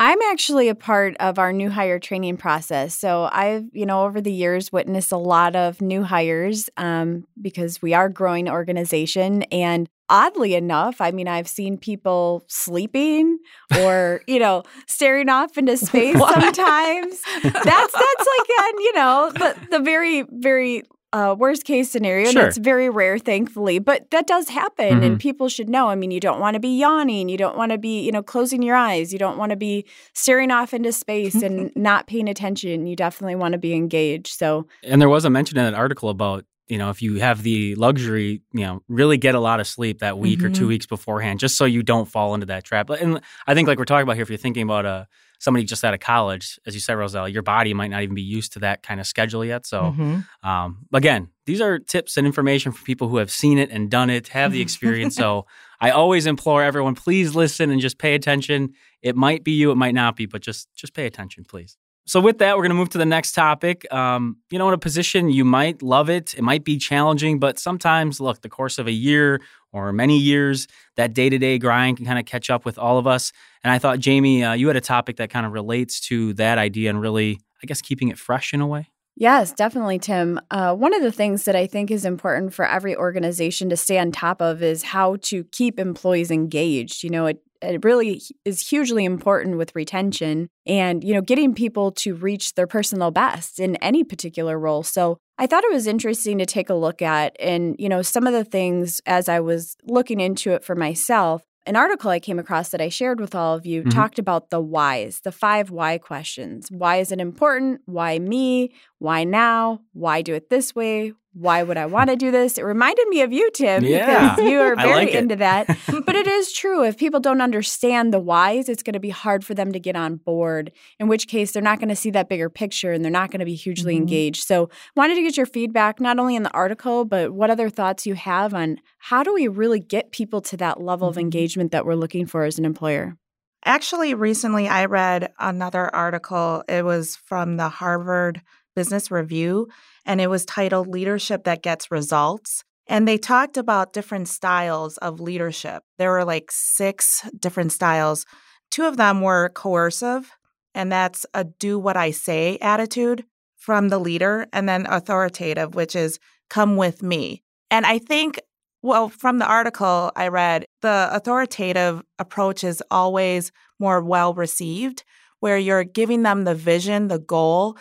I'm 0.00 0.22
actually 0.30 0.68
a 0.68 0.76
part 0.76 1.16
of 1.18 1.40
our 1.40 1.52
new 1.52 1.70
hire 1.70 1.98
training 1.98 2.36
process. 2.36 2.96
So 2.96 3.28
I've, 3.32 3.64
you 3.72 3.84
know, 3.84 4.04
over 4.04 4.20
the 4.20 4.32
years 4.32 4.70
witnessed 4.70 5.10
a 5.10 5.16
lot 5.16 5.56
of 5.56 5.80
new 5.80 6.04
hires 6.04 6.70
um, 6.76 7.24
because 7.40 7.82
we 7.82 7.94
are 7.94 8.08
growing 8.08 8.48
organization. 8.48 9.42
And 9.44 9.88
oddly 10.10 10.54
enough, 10.54 11.00
I 11.00 11.10
mean, 11.10 11.28
I've 11.28 11.48
seen 11.48 11.76
people 11.78 12.44
sleeping 12.48 13.38
or, 13.80 14.22
you 14.26 14.38
know, 14.38 14.62
staring 14.86 15.28
off 15.28 15.56
into 15.58 15.76
space 15.88 16.16
sometimes. 16.18 17.20
That's 17.42 17.52
that's 17.62 17.92
like, 17.92 18.48
on, 18.60 18.80
you 18.80 18.94
know, 18.94 19.32
the, 19.34 19.56
the 19.70 19.80
very, 19.80 20.24
very 20.30 20.82
uh, 21.12 21.34
worst 21.38 21.64
case 21.64 21.90
scenario. 21.90 22.30
Sure. 22.30 22.40
And 22.42 22.48
it's 22.48 22.58
very 22.58 22.90
rare, 22.90 23.18
thankfully, 23.18 23.78
but 23.78 24.10
that 24.10 24.26
does 24.26 24.48
happen, 24.50 25.00
Mhm. 25.00 25.04
and 25.06 25.18
people 25.20 25.48
should 25.48 25.68
know. 25.70 25.88
I 25.88 25.94
mean, 25.94 26.10
you 26.10 26.20
don't 26.20 26.38
want 26.38 26.52
to 26.54 26.60
be 26.60 26.78
yawning, 26.78 27.30
you 27.30 27.38
don't 27.38 27.56
want 27.56 27.72
to 27.72 27.78
be, 27.78 28.00
you 28.04 28.12
know, 28.12 28.22
closing 28.22 28.62
your 28.62 28.76
eyes, 28.76 29.10
you 29.10 29.18
don't 29.18 29.38
want 29.38 29.48
to 29.50 29.56
be 29.56 29.86
staring 30.12 30.50
off 30.50 30.74
into 30.74 30.92
space 30.92 31.36
and 31.42 31.72
not 31.76 32.08
paying 32.08 32.28
attention. 32.28 32.86
You 32.86 32.94
definitely 32.94 33.36
want 33.36 33.52
to 33.52 33.58
be 33.58 33.72
engaged. 33.72 34.28
So, 34.28 34.66
And 34.82 35.00
there 35.00 35.08
was 35.08 35.24
a 35.24 35.30
mention 35.30 35.56
in 35.56 35.64
that 35.64 35.72
article 35.74 36.10
about, 36.10 36.44
you 36.68 36.78
know, 36.78 36.90
if 36.90 37.00
you 37.02 37.18
have 37.20 37.42
the 37.42 37.74
luxury, 37.76 38.42
you 38.52 38.60
know, 38.60 38.82
really 38.88 39.16
get 39.16 39.34
a 39.34 39.40
lot 39.40 39.58
of 39.60 39.66
sleep 39.66 40.00
that 40.00 40.18
week 40.18 40.44
or 40.44 40.50
two 40.50 40.64
Mhm. 40.66 40.68
weeks 40.68 40.86
beforehand, 40.86 41.40
just 41.40 41.56
so 41.56 41.64
you 41.64 41.82
don't 41.82 42.06
fall 42.06 42.34
into 42.34 42.46
that 42.46 42.64
trap. 42.64 42.90
And 42.90 43.20
I 43.46 43.54
think, 43.54 43.68
like 43.68 43.78
we're 43.78 43.84
talking 43.84 44.02
about 44.02 44.16
here, 44.16 44.22
if 44.22 44.28
you're 44.30 44.38
thinking 44.38 44.62
about 44.62 44.84
uh, 44.86 45.04
somebody 45.40 45.64
just 45.64 45.84
out 45.84 45.94
of 45.94 46.00
college, 46.00 46.58
as 46.66 46.74
you 46.74 46.80
said, 46.80 46.94
Roselle, 46.94 47.28
your 47.28 47.42
body 47.42 47.72
might 47.72 47.90
not 47.90 48.02
even 48.02 48.14
be 48.14 48.22
used 48.22 48.52
to 48.54 48.58
that 48.58 48.82
kind 48.82 48.98
of 49.00 49.06
schedule 49.06 49.44
yet. 49.44 49.66
So, 49.66 49.94
Mhm. 49.96 50.24
um, 50.42 50.78
again, 50.92 51.28
these 51.46 51.60
are 51.60 51.78
tips 51.78 52.16
and 52.16 52.26
information 52.26 52.72
for 52.72 52.84
people 52.84 53.08
who 53.08 53.18
have 53.18 53.30
seen 53.30 53.56
it 53.56 53.70
and 53.70 53.88
done 53.90 54.10
it, 54.10 54.28
have 54.28 54.52
the 54.52 54.60
experience. 54.60 55.14
so, 55.14 55.46
I 55.80 55.90
always 55.90 56.26
implore 56.26 56.62
everyone, 56.64 56.96
please 56.96 57.36
listen 57.36 57.70
and 57.70 57.80
just 57.80 57.98
pay 57.98 58.14
attention. 58.14 58.74
It 59.00 59.14
might 59.14 59.44
be 59.44 59.52
you, 59.52 59.70
it 59.70 59.76
might 59.76 59.94
not 59.94 60.16
be, 60.16 60.26
but 60.26 60.42
just 60.42 60.68
just 60.74 60.92
pay 60.92 61.06
attention, 61.06 61.44
please. 61.44 61.76
So, 62.08 62.20
with 62.20 62.38
that, 62.38 62.56
we're 62.56 62.62
going 62.62 62.70
to 62.70 62.74
move 62.74 62.88
to 62.90 62.98
the 62.98 63.04
next 63.04 63.32
topic. 63.32 63.86
Um, 63.92 64.38
you 64.48 64.58
know, 64.58 64.66
in 64.68 64.72
a 64.72 64.78
position, 64.78 65.28
you 65.28 65.44
might 65.44 65.82
love 65.82 66.08
it, 66.08 66.32
it 66.32 66.40
might 66.40 66.64
be 66.64 66.78
challenging, 66.78 67.38
but 67.38 67.58
sometimes, 67.58 68.18
look, 68.18 68.40
the 68.40 68.48
course 68.48 68.78
of 68.78 68.86
a 68.86 68.92
year 68.92 69.42
or 69.72 69.92
many 69.92 70.16
years, 70.16 70.68
that 70.96 71.12
day 71.12 71.28
to 71.28 71.36
day 71.36 71.58
grind 71.58 71.98
can 71.98 72.06
kind 72.06 72.18
of 72.18 72.24
catch 72.24 72.48
up 72.48 72.64
with 72.64 72.78
all 72.78 72.96
of 72.96 73.06
us. 73.06 73.30
And 73.62 73.70
I 73.70 73.78
thought, 73.78 73.98
Jamie, 73.98 74.42
uh, 74.42 74.54
you 74.54 74.68
had 74.68 74.76
a 74.76 74.80
topic 74.80 75.18
that 75.18 75.28
kind 75.28 75.44
of 75.44 75.52
relates 75.52 76.00
to 76.08 76.32
that 76.34 76.56
idea 76.56 76.88
and 76.88 76.98
really, 76.98 77.40
I 77.62 77.66
guess, 77.66 77.82
keeping 77.82 78.08
it 78.08 78.18
fresh 78.18 78.54
in 78.54 78.62
a 78.62 78.66
way. 78.66 78.88
Yes, 79.14 79.52
definitely, 79.52 79.98
Tim. 79.98 80.40
Uh, 80.50 80.74
one 80.74 80.94
of 80.94 81.02
the 81.02 81.12
things 81.12 81.44
that 81.44 81.56
I 81.56 81.66
think 81.66 81.90
is 81.90 82.06
important 82.06 82.54
for 82.54 82.64
every 82.64 82.96
organization 82.96 83.68
to 83.68 83.76
stay 83.76 83.98
on 83.98 84.12
top 84.12 84.40
of 84.40 84.62
is 84.62 84.82
how 84.82 85.16
to 85.24 85.44
keep 85.44 85.78
employees 85.78 86.30
engaged. 86.30 87.02
You 87.02 87.10
know, 87.10 87.26
it, 87.26 87.42
it 87.62 87.84
really 87.84 88.22
is 88.44 88.68
hugely 88.68 89.04
important 89.04 89.56
with 89.58 89.74
retention 89.74 90.48
and, 90.66 91.02
you 91.02 91.14
know, 91.14 91.20
getting 91.20 91.54
people 91.54 91.90
to 91.92 92.14
reach 92.14 92.54
their 92.54 92.66
personal 92.66 93.10
best 93.10 93.58
in 93.58 93.76
any 93.76 94.04
particular 94.04 94.58
role. 94.58 94.82
So 94.82 95.18
I 95.38 95.46
thought 95.46 95.64
it 95.64 95.72
was 95.72 95.86
interesting 95.86 96.38
to 96.38 96.46
take 96.46 96.70
a 96.70 96.74
look 96.74 97.02
at 97.02 97.36
and, 97.40 97.76
you 97.78 97.88
know, 97.88 98.02
some 98.02 98.26
of 98.26 98.32
the 98.32 98.44
things 98.44 99.00
as 99.06 99.28
I 99.28 99.40
was 99.40 99.76
looking 99.84 100.20
into 100.20 100.52
it 100.52 100.64
for 100.64 100.74
myself. 100.74 101.42
An 101.66 101.76
article 101.76 102.10
I 102.10 102.18
came 102.18 102.38
across 102.38 102.70
that 102.70 102.80
I 102.80 102.88
shared 102.88 103.20
with 103.20 103.34
all 103.34 103.54
of 103.54 103.66
you 103.66 103.84
Mhm. 103.84 103.90
talked 103.90 104.18
about 104.18 104.48
the 104.48 104.60
whys, 104.60 105.20
the 105.22 105.32
five 105.32 105.70
why 105.70 105.98
questions. 105.98 106.70
Why 106.70 106.96
is 106.96 107.12
it 107.12 107.20
important? 107.20 107.82
Why 107.84 108.18
me? 108.18 108.72
Why 108.98 109.24
now? 109.24 109.80
Why 109.92 110.22
do 110.22 110.34
it 110.34 110.50
this 110.50 110.74
way? 110.74 111.12
Why 111.34 111.62
would 111.62 111.76
I 111.76 111.86
want 111.94 112.10
to 112.10 112.16
do 112.16 112.32
this? 112.32 112.58
It 112.58 112.62
reminded 112.64 113.06
me 113.08 113.20
of 113.20 113.32
you, 113.32 113.48
Tim, 113.52 113.84
Yeah, 113.84 114.34
because 114.34 114.50
you 114.50 114.58
are 114.60 114.74
very 114.82 114.90
like 115.06 115.14
into 115.14 115.36
that. 115.36 115.68
but 116.04 116.16
it 116.16 116.26
is 116.26 116.52
true. 116.52 116.82
If 116.84 116.96
people 116.96 117.20
don't 117.20 117.40
understand 117.40 118.12
the 118.12 118.18
whys, 118.18 118.68
it's 118.68 118.82
going 118.82 118.94
to 118.94 118.98
be 119.00 119.10
hard 119.10 119.44
for 119.44 119.54
them 119.54 119.70
to 119.72 119.78
get 119.78 119.94
on 119.94 120.16
board, 120.16 120.72
in 120.98 121.06
which 121.06 121.28
case 121.28 121.52
they're 121.52 121.62
not 121.62 121.78
going 121.78 121.90
to 121.90 121.96
see 121.96 122.10
that 122.10 122.28
bigger 122.28 122.50
picture 122.50 122.90
and 122.90 123.04
they're 123.04 123.12
not 123.12 123.30
going 123.30 123.38
to 123.40 123.44
be 123.46 123.54
hugely 123.54 123.94
Mhm. 123.94 123.98
engaged. 123.98 124.42
So, 124.44 124.68
wanted 124.96 125.14
to 125.14 125.22
get 125.22 125.36
your 125.36 125.46
feedback, 125.46 126.00
not 126.00 126.18
only 126.18 126.34
in 126.34 126.42
the 126.42 126.50
article, 126.52 127.04
but 127.04 127.32
what 127.32 127.50
other 127.50 127.70
thoughts 127.70 128.04
you 128.04 128.14
have 128.14 128.52
on 128.52 128.80
how 128.98 129.22
do 129.22 129.32
we 129.32 129.46
really 129.46 129.80
get 129.80 130.10
people 130.10 130.40
to 130.40 130.56
that 130.56 130.80
level 130.82 131.06
of 131.08 131.14
Mhm. 131.16 131.20
engagement 131.20 131.70
that 131.72 131.86
we're 131.86 131.94
looking 131.94 132.26
for 132.26 132.42
as 132.44 132.58
an 132.58 132.64
employer? 132.64 133.16
Actually, 133.64 134.14
recently 134.14 134.68
I 134.68 134.84
read 134.86 135.32
another 135.38 135.92
article. 135.94 136.62
It 136.68 136.84
was 136.84 137.16
from 137.16 137.56
the 137.56 137.68
Harvard 137.68 138.40
Business 138.78 139.10
Review, 139.10 139.66
and 140.06 140.20
it 140.20 140.30
was 140.30 140.44
titled 140.44 140.86
Leadership 140.86 141.42
That 141.42 141.64
Gets 141.64 141.90
Results. 141.90 142.62
And 142.86 143.08
they 143.08 143.18
talked 143.18 143.56
about 143.56 143.92
different 143.92 144.28
styles 144.28 144.98
of 144.98 145.18
leadership. 145.18 145.82
There 145.98 146.12
were 146.12 146.24
like 146.24 146.50
six 146.52 147.28
different 147.36 147.72
styles. 147.72 148.24
Two 148.70 148.84
of 148.84 148.96
them 148.96 149.20
were 149.20 149.48
coercive, 149.48 150.30
and 150.76 150.92
that's 150.92 151.26
a 151.34 151.42
do 151.42 151.76
what 151.76 151.96
I 151.96 152.12
say 152.12 152.56
attitude 152.58 153.24
from 153.56 153.88
the 153.88 153.98
leader, 153.98 154.46
and 154.52 154.68
then 154.68 154.86
authoritative, 154.86 155.74
which 155.74 155.96
is 155.96 156.20
come 156.48 156.76
with 156.76 157.02
me. 157.02 157.42
And 157.68 157.84
I 157.84 157.98
think 157.98 158.38
well, 158.80 159.08
from 159.08 159.38
the 159.38 159.46
article 159.46 160.12
I 160.14 160.28
read, 160.28 160.66
the 160.82 161.08
authoritative 161.10 162.00
approach 162.20 162.62
is 162.62 162.80
always 162.92 163.50
more 163.80 164.00
well 164.00 164.34
received, 164.34 165.02
where 165.40 165.58
you're 165.58 165.82
giving 165.82 166.22
them 166.22 166.44
the 166.44 166.54
vision, 166.54 167.08
the 167.08 167.18
goal. 167.18 167.76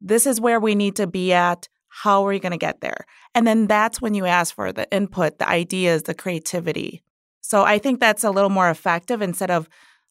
This 0.00 0.26
is 0.26 0.40
where 0.40 0.60
we 0.60 0.74
need 0.74 0.96
to 0.96 1.06
be 1.06 1.32
at. 1.32 1.68
How 1.88 2.24
are 2.24 2.28
we 2.28 2.38
going 2.38 2.52
to 2.52 2.58
get 2.58 2.80
there? 2.80 3.06
And 3.34 3.46
then 3.46 3.66
that's 3.66 4.00
when 4.00 4.14
you 4.14 4.26
ask 4.26 4.54
for 4.54 4.72
the 4.72 4.90
input, 4.92 5.38
the 5.38 5.48
ideas, 5.48 6.04
the 6.04 6.14
creativity. 6.14 7.02
So 7.40 7.64
I 7.64 7.78
think 7.78 7.98
that's 7.98 8.24
a 8.24 8.30
little 8.30 8.50
more 8.50 8.70
effective 8.70 9.22
instead 9.22 9.50
of, 9.50 9.68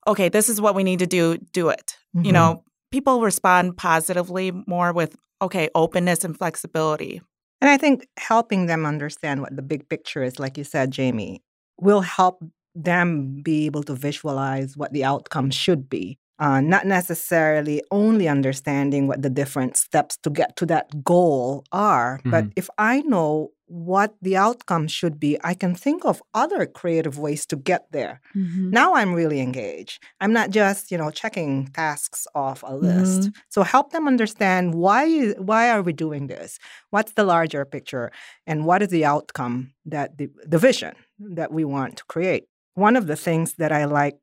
okay, 0.07 0.29
this 0.29 0.49
is 0.49 0.59
what 0.59 0.75
we 0.75 0.83
need 0.83 0.99
to 0.99 1.07
do, 1.07 1.37
do 1.53 1.69
it. 1.69 1.97
You 2.13 2.31
Mhm. 2.31 2.33
know, 2.33 2.63
people 2.91 3.21
respond 3.21 3.77
positively 3.77 4.51
more 4.65 4.91
with, 4.91 5.15
okay, 5.41 5.69
openness 5.75 6.23
and 6.23 6.37
flexibility. 6.37 7.21
And 7.61 7.69
I 7.69 7.77
think 7.77 8.07
helping 8.17 8.65
them 8.65 8.85
understand 8.85 9.41
what 9.41 9.55
the 9.55 9.61
big 9.61 9.87
picture 9.89 10.23
is, 10.23 10.39
like 10.39 10.57
you 10.57 10.63
said, 10.63 10.91
Jamie, 10.91 11.43
will 11.79 12.01
help 12.01 12.43
them 12.75 13.41
be 13.41 13.65
able 13.65 13.83
to 13.83 13.93
visualize 13.93 14.77
what 14.77 14.93
the 14.93 15.03
outcome 15.03 15.49
should 15.51 15.89
be. 15.89 16.19
Uh, 16.39 16.61
not 16.61 16.85
necessarily 16.85 17.81
only 17.89 18.27
understanding 18.27 19.07
what 19.07 19.21
the 19.23 19.29
different 19.29 19.75
steps 19.75 20.17
to 20.17 20.29
get 20.29 20.55
to 20.55 20.65
that 20.67 21.03
goal 21.03 21.63
are, 21.71 22.19
but 22.25 22.43
mm-hmm. 22.43 22.53
if 22.55 22.69
I 22.77 23.01
know 23.01 23.49
what 23.67 24.15
the 24.21 24.37
outcome 24.37 24.87
should 24.87 25.19
be, 25.19 25.37
I 25.43 25.53
can 25.53 25.75
think 25.75 26.05
of 26.05 26.23
other 26.33 26.65
creative 26.65 27.19
ways 27.19 27.45
to 27.47 27.55
get 27.55 27.91
there. 27.91 28.21
Mm-hmm. 28.35 28.69
Now 28.69 28.95
I'm 28.95 29.13
really 29.13 29.41
engaged. 29.41 30.01
I'm 30.21 30.31
not 30.31 30.51
just, 30.51 30.89
you 30.89 30.97
know, 30.97 31.11
checking 31.11 31.67
tasks 31.67 32.27
off 32.33 32.63
a 32.65 32.75
list. 32.75 33.21
Mm-hmm. 33.21 33.39
So 33.49 33.63
help 33.63 33.91
them 33.91 34.07
understand 34.07 34.73
why 34.73 35.31
why 35.31 35.69
are 35.69 35.81
we 35.81 35.93
doing 35.93 36.27
this? 36.27 36.59
What's 36.91 37.13
the 37.13 37.23
larger 37.23 37.65
picture 37.65 38.11
and 38.45 38.65
what 38.65 38.81
is 38.81 38.89
the 38.89 39.05
outcome 39.05 39.73
that 39.85 40.17
the, 40.17 40.29
the 40.45 40.57
vision 40.57 40.95
that 41.19 41.51
we 41.51 41.65
want 41.65 41.97
to 41.97 42.05
create? 42.05 42.45
One 42.75 42.95
of 42.95 43.07
the 43.07 43.15
things 43.17 43.55
that 43.55 43.71
I 43.71 43.85
like 43.85 44.17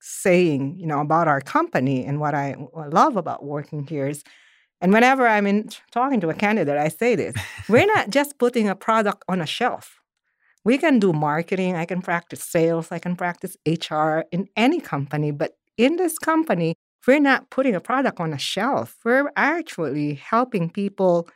saying, 0.00 0.76
you 0.78 0.86
know, 0.86 1.00
about 1.00 1.28
our 1.28 1.40
company 1.40 2.04
and 2.04 2.20
what 2.20 2.34
I 2.34 2.56
love 2.74 3.16
about 3.16 3.44
working 3.44 3.86
here 3.86 4.08
is 4.08 4.22
and 4.80 4.92
whenever 4.92 5.26
I'm 5.26 5.46
in 5.46 5.68
talking 5.90 6.20
to 6.20 6.30
a 6.30 6.34
candidate, 6.34 6.76
I 6.76 6.88
say 6.88 7.16
this, 7.16 7.34
we're 7.68 7.86
not 7.94 8.10
just 8.10 8.38
putting 8.38 8.68
a 8.68 8.76
product 8.76 9.24
on 9.28 9.40
a 9.40 9.46
shelf. 9.46 10.00
We 10.64 10.78
can 10.78 10.98
do 10.98 11.12
marketing, 11.12 11.76
I 11.76 11.84
can 11.84 12.02
practice 12.02 12.44
sales, 12.44 12.92
I 12.92 12.98
can 12.98 13.16
practice 13.16 13.56
HR 13.66 14.24
in 14.30 14.48
any 14.56 14.80
company, 14.80 15.30
but 15.30 15.52
in 15.76 15.96
this 15.96 16.18
company, 16.18 16.74
we're 17.06 17.20
not 17.20 17.48
putting 17.50 17.74
a 17.74 17.80
product 17.80 18.20
on 18.20 18.32
a 18.32 18.38
shelf. 18.38 18.96
We're 19.04 19.32
actually 19.36 20.14
helping 20.14 20.68
people 20.68 21.28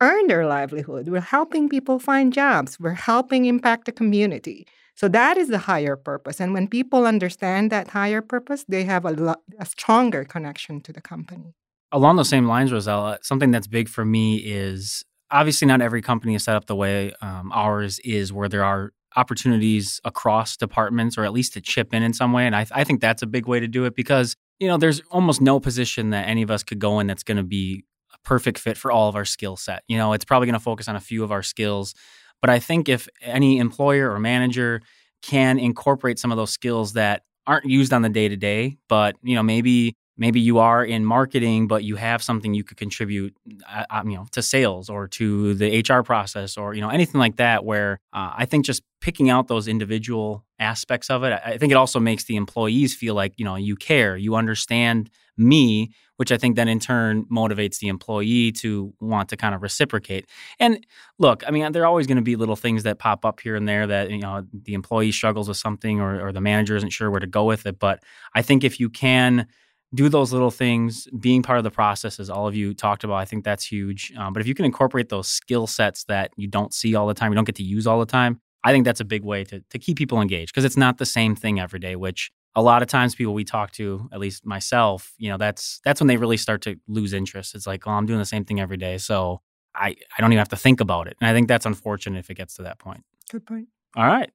earn 0.00 0.26
their 0.28 0.46
livelihood. 0.46 1.08
We're 1.08 1.20
helping 1.20 1.68
people 1.68 1.98
find 1.98 2.32
jobs. 2.32 2.78
We're 2.78 2.92
helping 2.92 3.46
impact 3.46 3.86
the 3.86 3.92
community. 3.92 4.66
So 4.94 5.08
that 5.08 5.36
is 5.36 5.48
the 5.48 5.58
higher 5.58 5.96
purpose. 5.96 6.40
And 6.40 6.52
when 6.52 6.68
people 6.68 7.06
understand 7.06 7.70
that 7.72 7.88
higher 7.88 8.22
purpose, 8.22 8.64
they 8.68 8.84
have 8.84 9.04
a, 9.04 9.10
lo- 9.10 9.42
a 9.58 9.66
stronger 9.66 10.24
connection 10.24 10.80
to 10.82 10.92
the 10.92 11.00
company. 11.00 11.54
Along 11.90 12.16
those 12.16 12.28
same 12.28 12.46
lines, 12.46 12.72
Rosella, 12.72 13.18
something 13.22 13.50
that's 13.50 13.66
big 13.66 13.88
for 13.88 14.04
me 14.04 14.36
is 14.36 15.04
obviously 15.30 15.66
not 15.66 15.80
every 15.80 16.02
company 16.02 16.34
is 16.34 16.44
set 16.44 16.56
up 16.56 16.66
the 16.66 16.76
way 16.76 17.12
um, 17.20 17.50
ours 17.52 17.98
is, 18.00 18.32
where 18.32 18.48
there 18.48 18.64
are 18.64 18.92
opportunities 19.16 20.00
across 20.04 20.56
departments 20.56 21.18
or 21.18 21.24
at 21.24 21.32
least 21.32 21.54
to 21.54 21.60
chip 21.60 21.92
in 21.92 22.02
in 22.02 22.12
some 22.12 22.32
way. 22.32 22.46
And 22.46 22.54
I, 22.56 22.66
I 22.72 22.84
think 22.84 23.00
that's 23.00 23.22
a 23.22 23.26
big 23.26 23.46
way 23.46 23.60
to 23.60 23.68
do 23.68 23.84
it 23.84 23.94
because, 23.94 24.36
you 24.58 24.68
know, 24.68 24.76
there's 24.76 25.00
almost 25.10 25.40
no 25.40 25.60
position 25.60 26.10
that 26.10 26.28
any 26.28 26.42
of 26.42 26.50
us 26.50 26.62
could 26.62 26.78
go 26.78 27.00
in 27.00 27.06
that's 27.06 27.22
going 27.22 27.36
to 27.36 27.42
be 27.42 27.84
a 28.14 28.18
perfect 28.26 28.58
fit 28.58 28.76
for 28.76 28.90
all 28.90 29.08
of 29.08 29.16
our 29.16 29.24
skill 29.24 29.56
set. 29.56 29.82
You 29.88 29.98
know, 29.98 30.12
it's 30.12 30.24
probably 30.24 30.46
going 30.46 30.54
to 30.54 30.60
focus 30.60 30.88
on 30.88 30.96
a 30.96 31.00
few 31.00 31.24
of 31.24 31.32
our 31.32 31.42
skills. 31.42 31.94
But 32.42 32.50
I 32.50 32.58
think 32.58 32.90
if 32.90 33.08
any 33.22 33.58
employer 33.58 34.12
or 34.12 34.18
manager 34.20 34.82
can 35.22 35.58
incorporate 35.58 36.18
some 36.18 36.32
of 36.32 36.36
those 36.36 36.50
skills 36.50 36.94
that 36.94 37.22
aren't 37.46 37.66
used 37.66 37.92
on 37.92 38.02
the 38.02 38.10
day 38.10 38.28
to 38.28 38.36
day, 38.36 38.78
but, 38.88 39.16
you 39.22 39.34
know, 39.36 39.42
maybe 39.42 39.96
maybe 40.18 40.40
you 40.40 40.58
are 40.58 40.84
in 40.84 41.04
marketing 41.06 41.66
but 41.66 41.84
you 41.84 41.96
have 41.96 42.22
something 42.22 42.52
you 42.52 42.62
could 42.62 42.76
contribute 42.76 43.34
uh, 43.68 43.84
um, 43.90 44.10
you 44.10 44.16
know 44.16 44.26
to 44.30 44.42
sales 44.42 44.90
or 44.90 45.08
to 45.08 45.54
the 45.54 45.82
hr 45.88 46.02
process 46.02 46.58
or 46.58 46.74
you 46.74 46.82
know 46.82 46.90
anything 46.90 47.18
like 47.18 47.36
that 47.36 47.64
where 47.64 47.98
uh, 48.12 48.30
i 48.36 48.44
think 48.44 48.64
just 48.64 48.82
picking 49.00 49.30
out 49.30 49.48
those 49.48 49.66
individual 49.66 50.44
aspects 50.58 51.08
of 51.08 51.24
it 51.24 51.40
i 51.44 51.56
think 51.56 51.72
it 51.72 51.76
also 51.76 51.98
makes 51.98 52.24
the 52.24 52.36
employees 52.36 52.94
feel 52.94 53.14
like 53.14 53.32
you 53.38 53.44
know 53.44 53.56
you 53.56 53.74
care 53.74 54.16
you 54.16 54.34
understand 54.34 55.10
me 55.38 55.90
which 56.22 56.30
i 56.30 56.36
think 56.36 56.54
then 56.54 56.68
in 56.68 56.78
turn 56.78 57.24
motivates 57.24 57.80
the 57.80 57.88
employee 57.88 58.52
to 58.52 58.94
want 59.00 59.28
to 59.28 59.36
kind 59.36 59.56
of 59.56 59.60
reciprocate 59.60 60.24
and 60.60 60.86
look 61.18 61.42
i 61.48 61.50
mean 61.50 61.72
there 61.72 61.82
are 61.82 61.86
always 61.86 62.06
going 62.06 62.14
to 62.14 62.22
be 62.22 62.36
little 62.36 62.54
things 62.54 62.84
that 62.84 63.00
pop 63.00 63.24
up 63.24 63.40
here 63.40 63.56
and 63.56 63.66
there 63.66 63.88
that 63.88 64.08
you 64.08 64.20
know 64.20 64.46
the 64.52 64.74
employee 64.74 65.10
struggles 65.10 65.48
with 65.48 65.56
something 65.56 66.00
or, 66.00 66.24
or 66.24 66.30
the 66.30 66.40
manager 66.40 66.76
isn't 66.76 66.90
sure 66.90 67.10
where 67.10 67.18
to 67.18 67.26
go 67.26 67.44
with 67.44 67.66
it 67.66 67.80
but 67.80 67.98
i 68.36 68.40
think 68.40 68.62
if 68.62 68.78
you 68.78 68.88
can 68.88 69.48
do 69.94 70.08
those 70.08 70.32
little 70.32 70.50
things, 70.50 71.06
being 71.20 71.42
part 71.42 71.58
of 71.58 71.64
the 71.64 71.70
process, 71.70 72.18
as 72.18 72.30
all 72.30 72.48
of 72.48 72.54
you 72.54 72.72
talked 72.72 73.04
about, 73.04 73.16
I 73.16 73.26
think 73.26 73.44
that's 73.44 73.66
huge. 73.66 74.10
Um, 74.16 74.32
but 74.32 74.40
if 74.40 74.46
you 74.46 74.54
can 74.54 74.64
incorporate 74.64 75.10
those 75.10 75.28
skill 75.28 75.66
sets 75.66 76.04
that 76.04 76.30
you 76.36 76.48
don't 76.48 76.72
see 76.72 76.94
all 76.94 77.06
the 77.06 77.12
time, 77.12 77.30
you 77.30 77.36
don't 77.36 77.44
get 77.44 77.56
to 77.56 77.62
use 77.62 77.86
all 77.86 78.00
the 78.00 78.06
time, 78.06 78.40
I 78.64 78.72
think 78.72 78.84
that's 78.84 79.00
a 79.00 79.04
big 79.04 79.24
way 79.24 79.44
to, 79.44 79.62
to 79.70 79.78
keep 79.78 79.98
people 79.98 80.20
engaged 80.20 80.52
because 80.52 80.64
it's 80.64 80.76
not 80.76 80.98
the 80.98 81.06
same 81.06 81.34
thing 81.34 81.60
every 81.60 81.80
day, 81.80 81.96
which 81.96 82.30
a 82.54 82.62
lot 82.62 82.82
of 82.82 82.88
times 82.88 83.14
people 83.14 83.34
we 83.34 83.44
talk 83.44 83.72
to, 83.72 84.08
at 84.12 84.20
least 84.20 84.44
myself, 84.44 85.12
you 85.18 85.30
know, 85.30 85.38
that's 85.38 85.80
that's 85.84 86.00
when 86.00 86.08
they 86.08 86.16
really 86.16 86.36
start 86.36 86.62
to 86.62 86.76
lose 86.86 87.12
interest. 87.12 87.54
It's 87.54 87.66
like, 87.66 87.86
oh, 87.86 87.92
I'm 87.92 88.06
doing 88.06 88.18
the 88.18 88.26
same 88.26 88.44
thing 88.44 88.60
every 88.60 88.76
day. 88.76 88.98
So 88.98 89.40
I, 89.74 89.88
I 89.88 90.20
don't 90.20 90.32
even 90.32 90.38
have 90.38 90.50
to 90.50 90.56
think 90.56 90.80
about 90.80 91.06
it. 91.06 91.16
And 91.20 91.28
I 91.28 91.32
think 91.32 91.48
that's 91.48 91.66
unfortunate 91.66 92.18
if 92.18 92.30
it 92.30 92.34
gets 92.34 92.54
to 92.56 92.62
that 92.62 92.78
point. 92.78 93.02
Good 93.30 93.46
point. 93.46 93.68
All 93.96 94.06
right. 94.06 94.30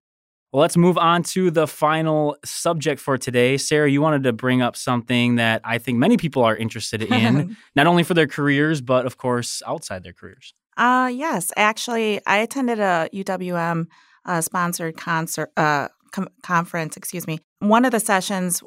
Well, 0.52 0.62
let's 0.62 0.78
move 0.78 0.98
on 0.98 1.24
to 1.24 1.52
the 1.52 1.68
final 1.68 2.38
subject 2.46 3.02
for 3.02 3.18
today. 3.18 3.58
Sarah, 3.58 3.92
you 3.92 4.02
wanted 4.02 4.24
to 4.24 4.34
bring 4.34 4.62
up 4.62 4.78
something 4.78 5.36
that 5.36 5.62
I 5.64 5.78
think 5.78 5.98
many 5.98 6.16
people 6.16 6.44
are 6.44 6.56
interested 6.56 7.04
in, 7.04 7.58
not 7.76 7.86
only 7.86 8.04
for 8.04 8.14
their 8.14 8.28
careers, 8.28 8.80
but 8.80 9.06
of 9.06 9.18
course, 9.18 9.62
outside 9.68 10.04
their 10.04 10.14
careers. 10.14 10.54
Uh, 10.78 11.12
yes. 11.14 11.52
Actually, 11.58 12.22
I 12.26 12.38
attended 12.38 12.80
a 12.80 13.10
UWM 13.14 13.88
uh, 14.26 14.42
sponsored 14.42 14.96
concert, 14.96 15.52
uh, 15.58 15.90
com- 16.12 16.30
conference, 16.44 16.98
excuse 16.98 17.28
me. 17.28 17.40
One 17.60 17.86
of 17.86 17.92
the 17.92 18.00
sessions 18.00 18.62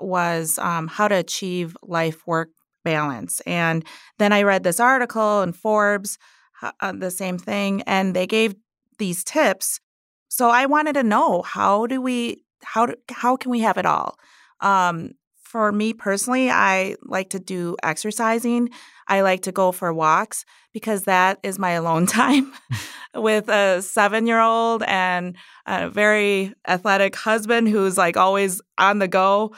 was 0.00 0.58
um, 0.58 0.88
how 0.88 1.08
to 1.08 1.14
achieve 1.14 1.76
life 1.82 2.26
work 2.26 2.48
balance. 2.84 3.40
And 3.46 3.84
then 4.18 4.32
I 4.32 4.42
read 4.42 4.64
this 4.64 4.80
article 4.80 5.42
in 5.42 5.52
Forbes, 5.52 6.18
uh, 6.80 6.92
the 6.92 7.10
same 7.10 7.38
thing, 7.38 7.82
and 7.82 8.14
they 8.14 8.26
gave 8.26 8.54
these 8.98 9.24
tips 9.24 9.80
so 10.32 10.48
I 10.48 10.64
wanted 10.64 10.94
to 10.94 11.02
know 11.02 11.42
how 11.42 11.86
do 11.86 12.00
we 12.00 12.42
how 12.64 12.86
do, 12.86 12.94
how 13.10 13.36
can 13.36 13.50
we 13.50 13.60
have 13.60 13.76
it 13.76 13.84
all? 13.84 14.16
Um, 14.60 15.10
for 15.52 15.70
me 15.70 15.92
personally, 15.92 16.50
I 16.50 16.96
like 17.02 17.28
to 17.30 17.38
do 17.38 17.76
exercising. 17.82 18.70
I 19.06 19.20
like 19.20 19.42
to 19.42 19.52
go 19.52 19.70
for 19.70 19.92
walks 19.92 20.46
because 20.72 21.04
that 21.04 21.38
is 21.42 21.58
my 21.58 21.72
alone 21.72 22.06
time 22.20 22.54
with 23.14 23.50
a 23.50 23.82
seven 23.82 24.26
year 24.26 24.40
old 24.40 24.82
and 24.84 25.36
a 25.66 25.90
very 25.90 26.54
athletic 26.66 27.14
husband 27.14 27.68
who's 27.68 27.98
like 27.98 28.16
always 28.16 28.62
on 28.78 28.98
the 28.98 29.08
go. 29.08 29.54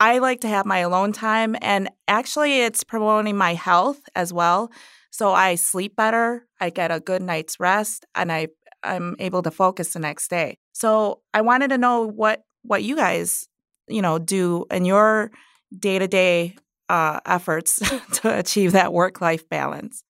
I 0.00 0.18
like 0.18 0.40
to 0.40 0.48
have 0.48 0.66
my 0.66 0.78
alone 0.78 1.12
time, 1.12 1.56
and 1.60 1.88
actually, 2.06 2.60
it's 2.60 2.84
promoting 2.84 3.36
my 3.36 3.54
health 3.54 4.00
as 4.16 4.32
well. 4.32 4.70
So 5.10 5.32
I 5.32 5.56
sleep 5.56 5.96
better, 5.96 6.46
I 6.60 6.70
get 6.70 6.92
a 6.92 7.00
good 7.00 7.22
night's 7.22 7.58
rest, 7.60 8.06
and 8.14 8.32
I 8.32 8.48
I'm 8.82 9.14
able 9.20 9.42
to 9.42 9.50
focus 9.50 9.92
the 9.92 9.98
next 10.00 10.30
day. 10.30 10.58
So 10.72 11.20
I 11.32 11.42
wanted 11.42 11.68
to 11.70 11.78
know 11.78 12.02
what 12.02 12.42
what 12.62 12.82
you 12.82 12.96
guys, 12.96 13.47
you 13.88 14.02
know, 14.02 14.18
do 14.18 14.66
in 14.70 14.84
your 14.84 15.30
day 15.78 15.98
to 15.98 16.08
day 16.08 16.56
efforts 16.90 17.76
to 18.12 18.38
achieve 18.38 18.72
that 18.72 18.92
work 18.92 19.20
life 19.20 19.48
balance. 19.48 20.02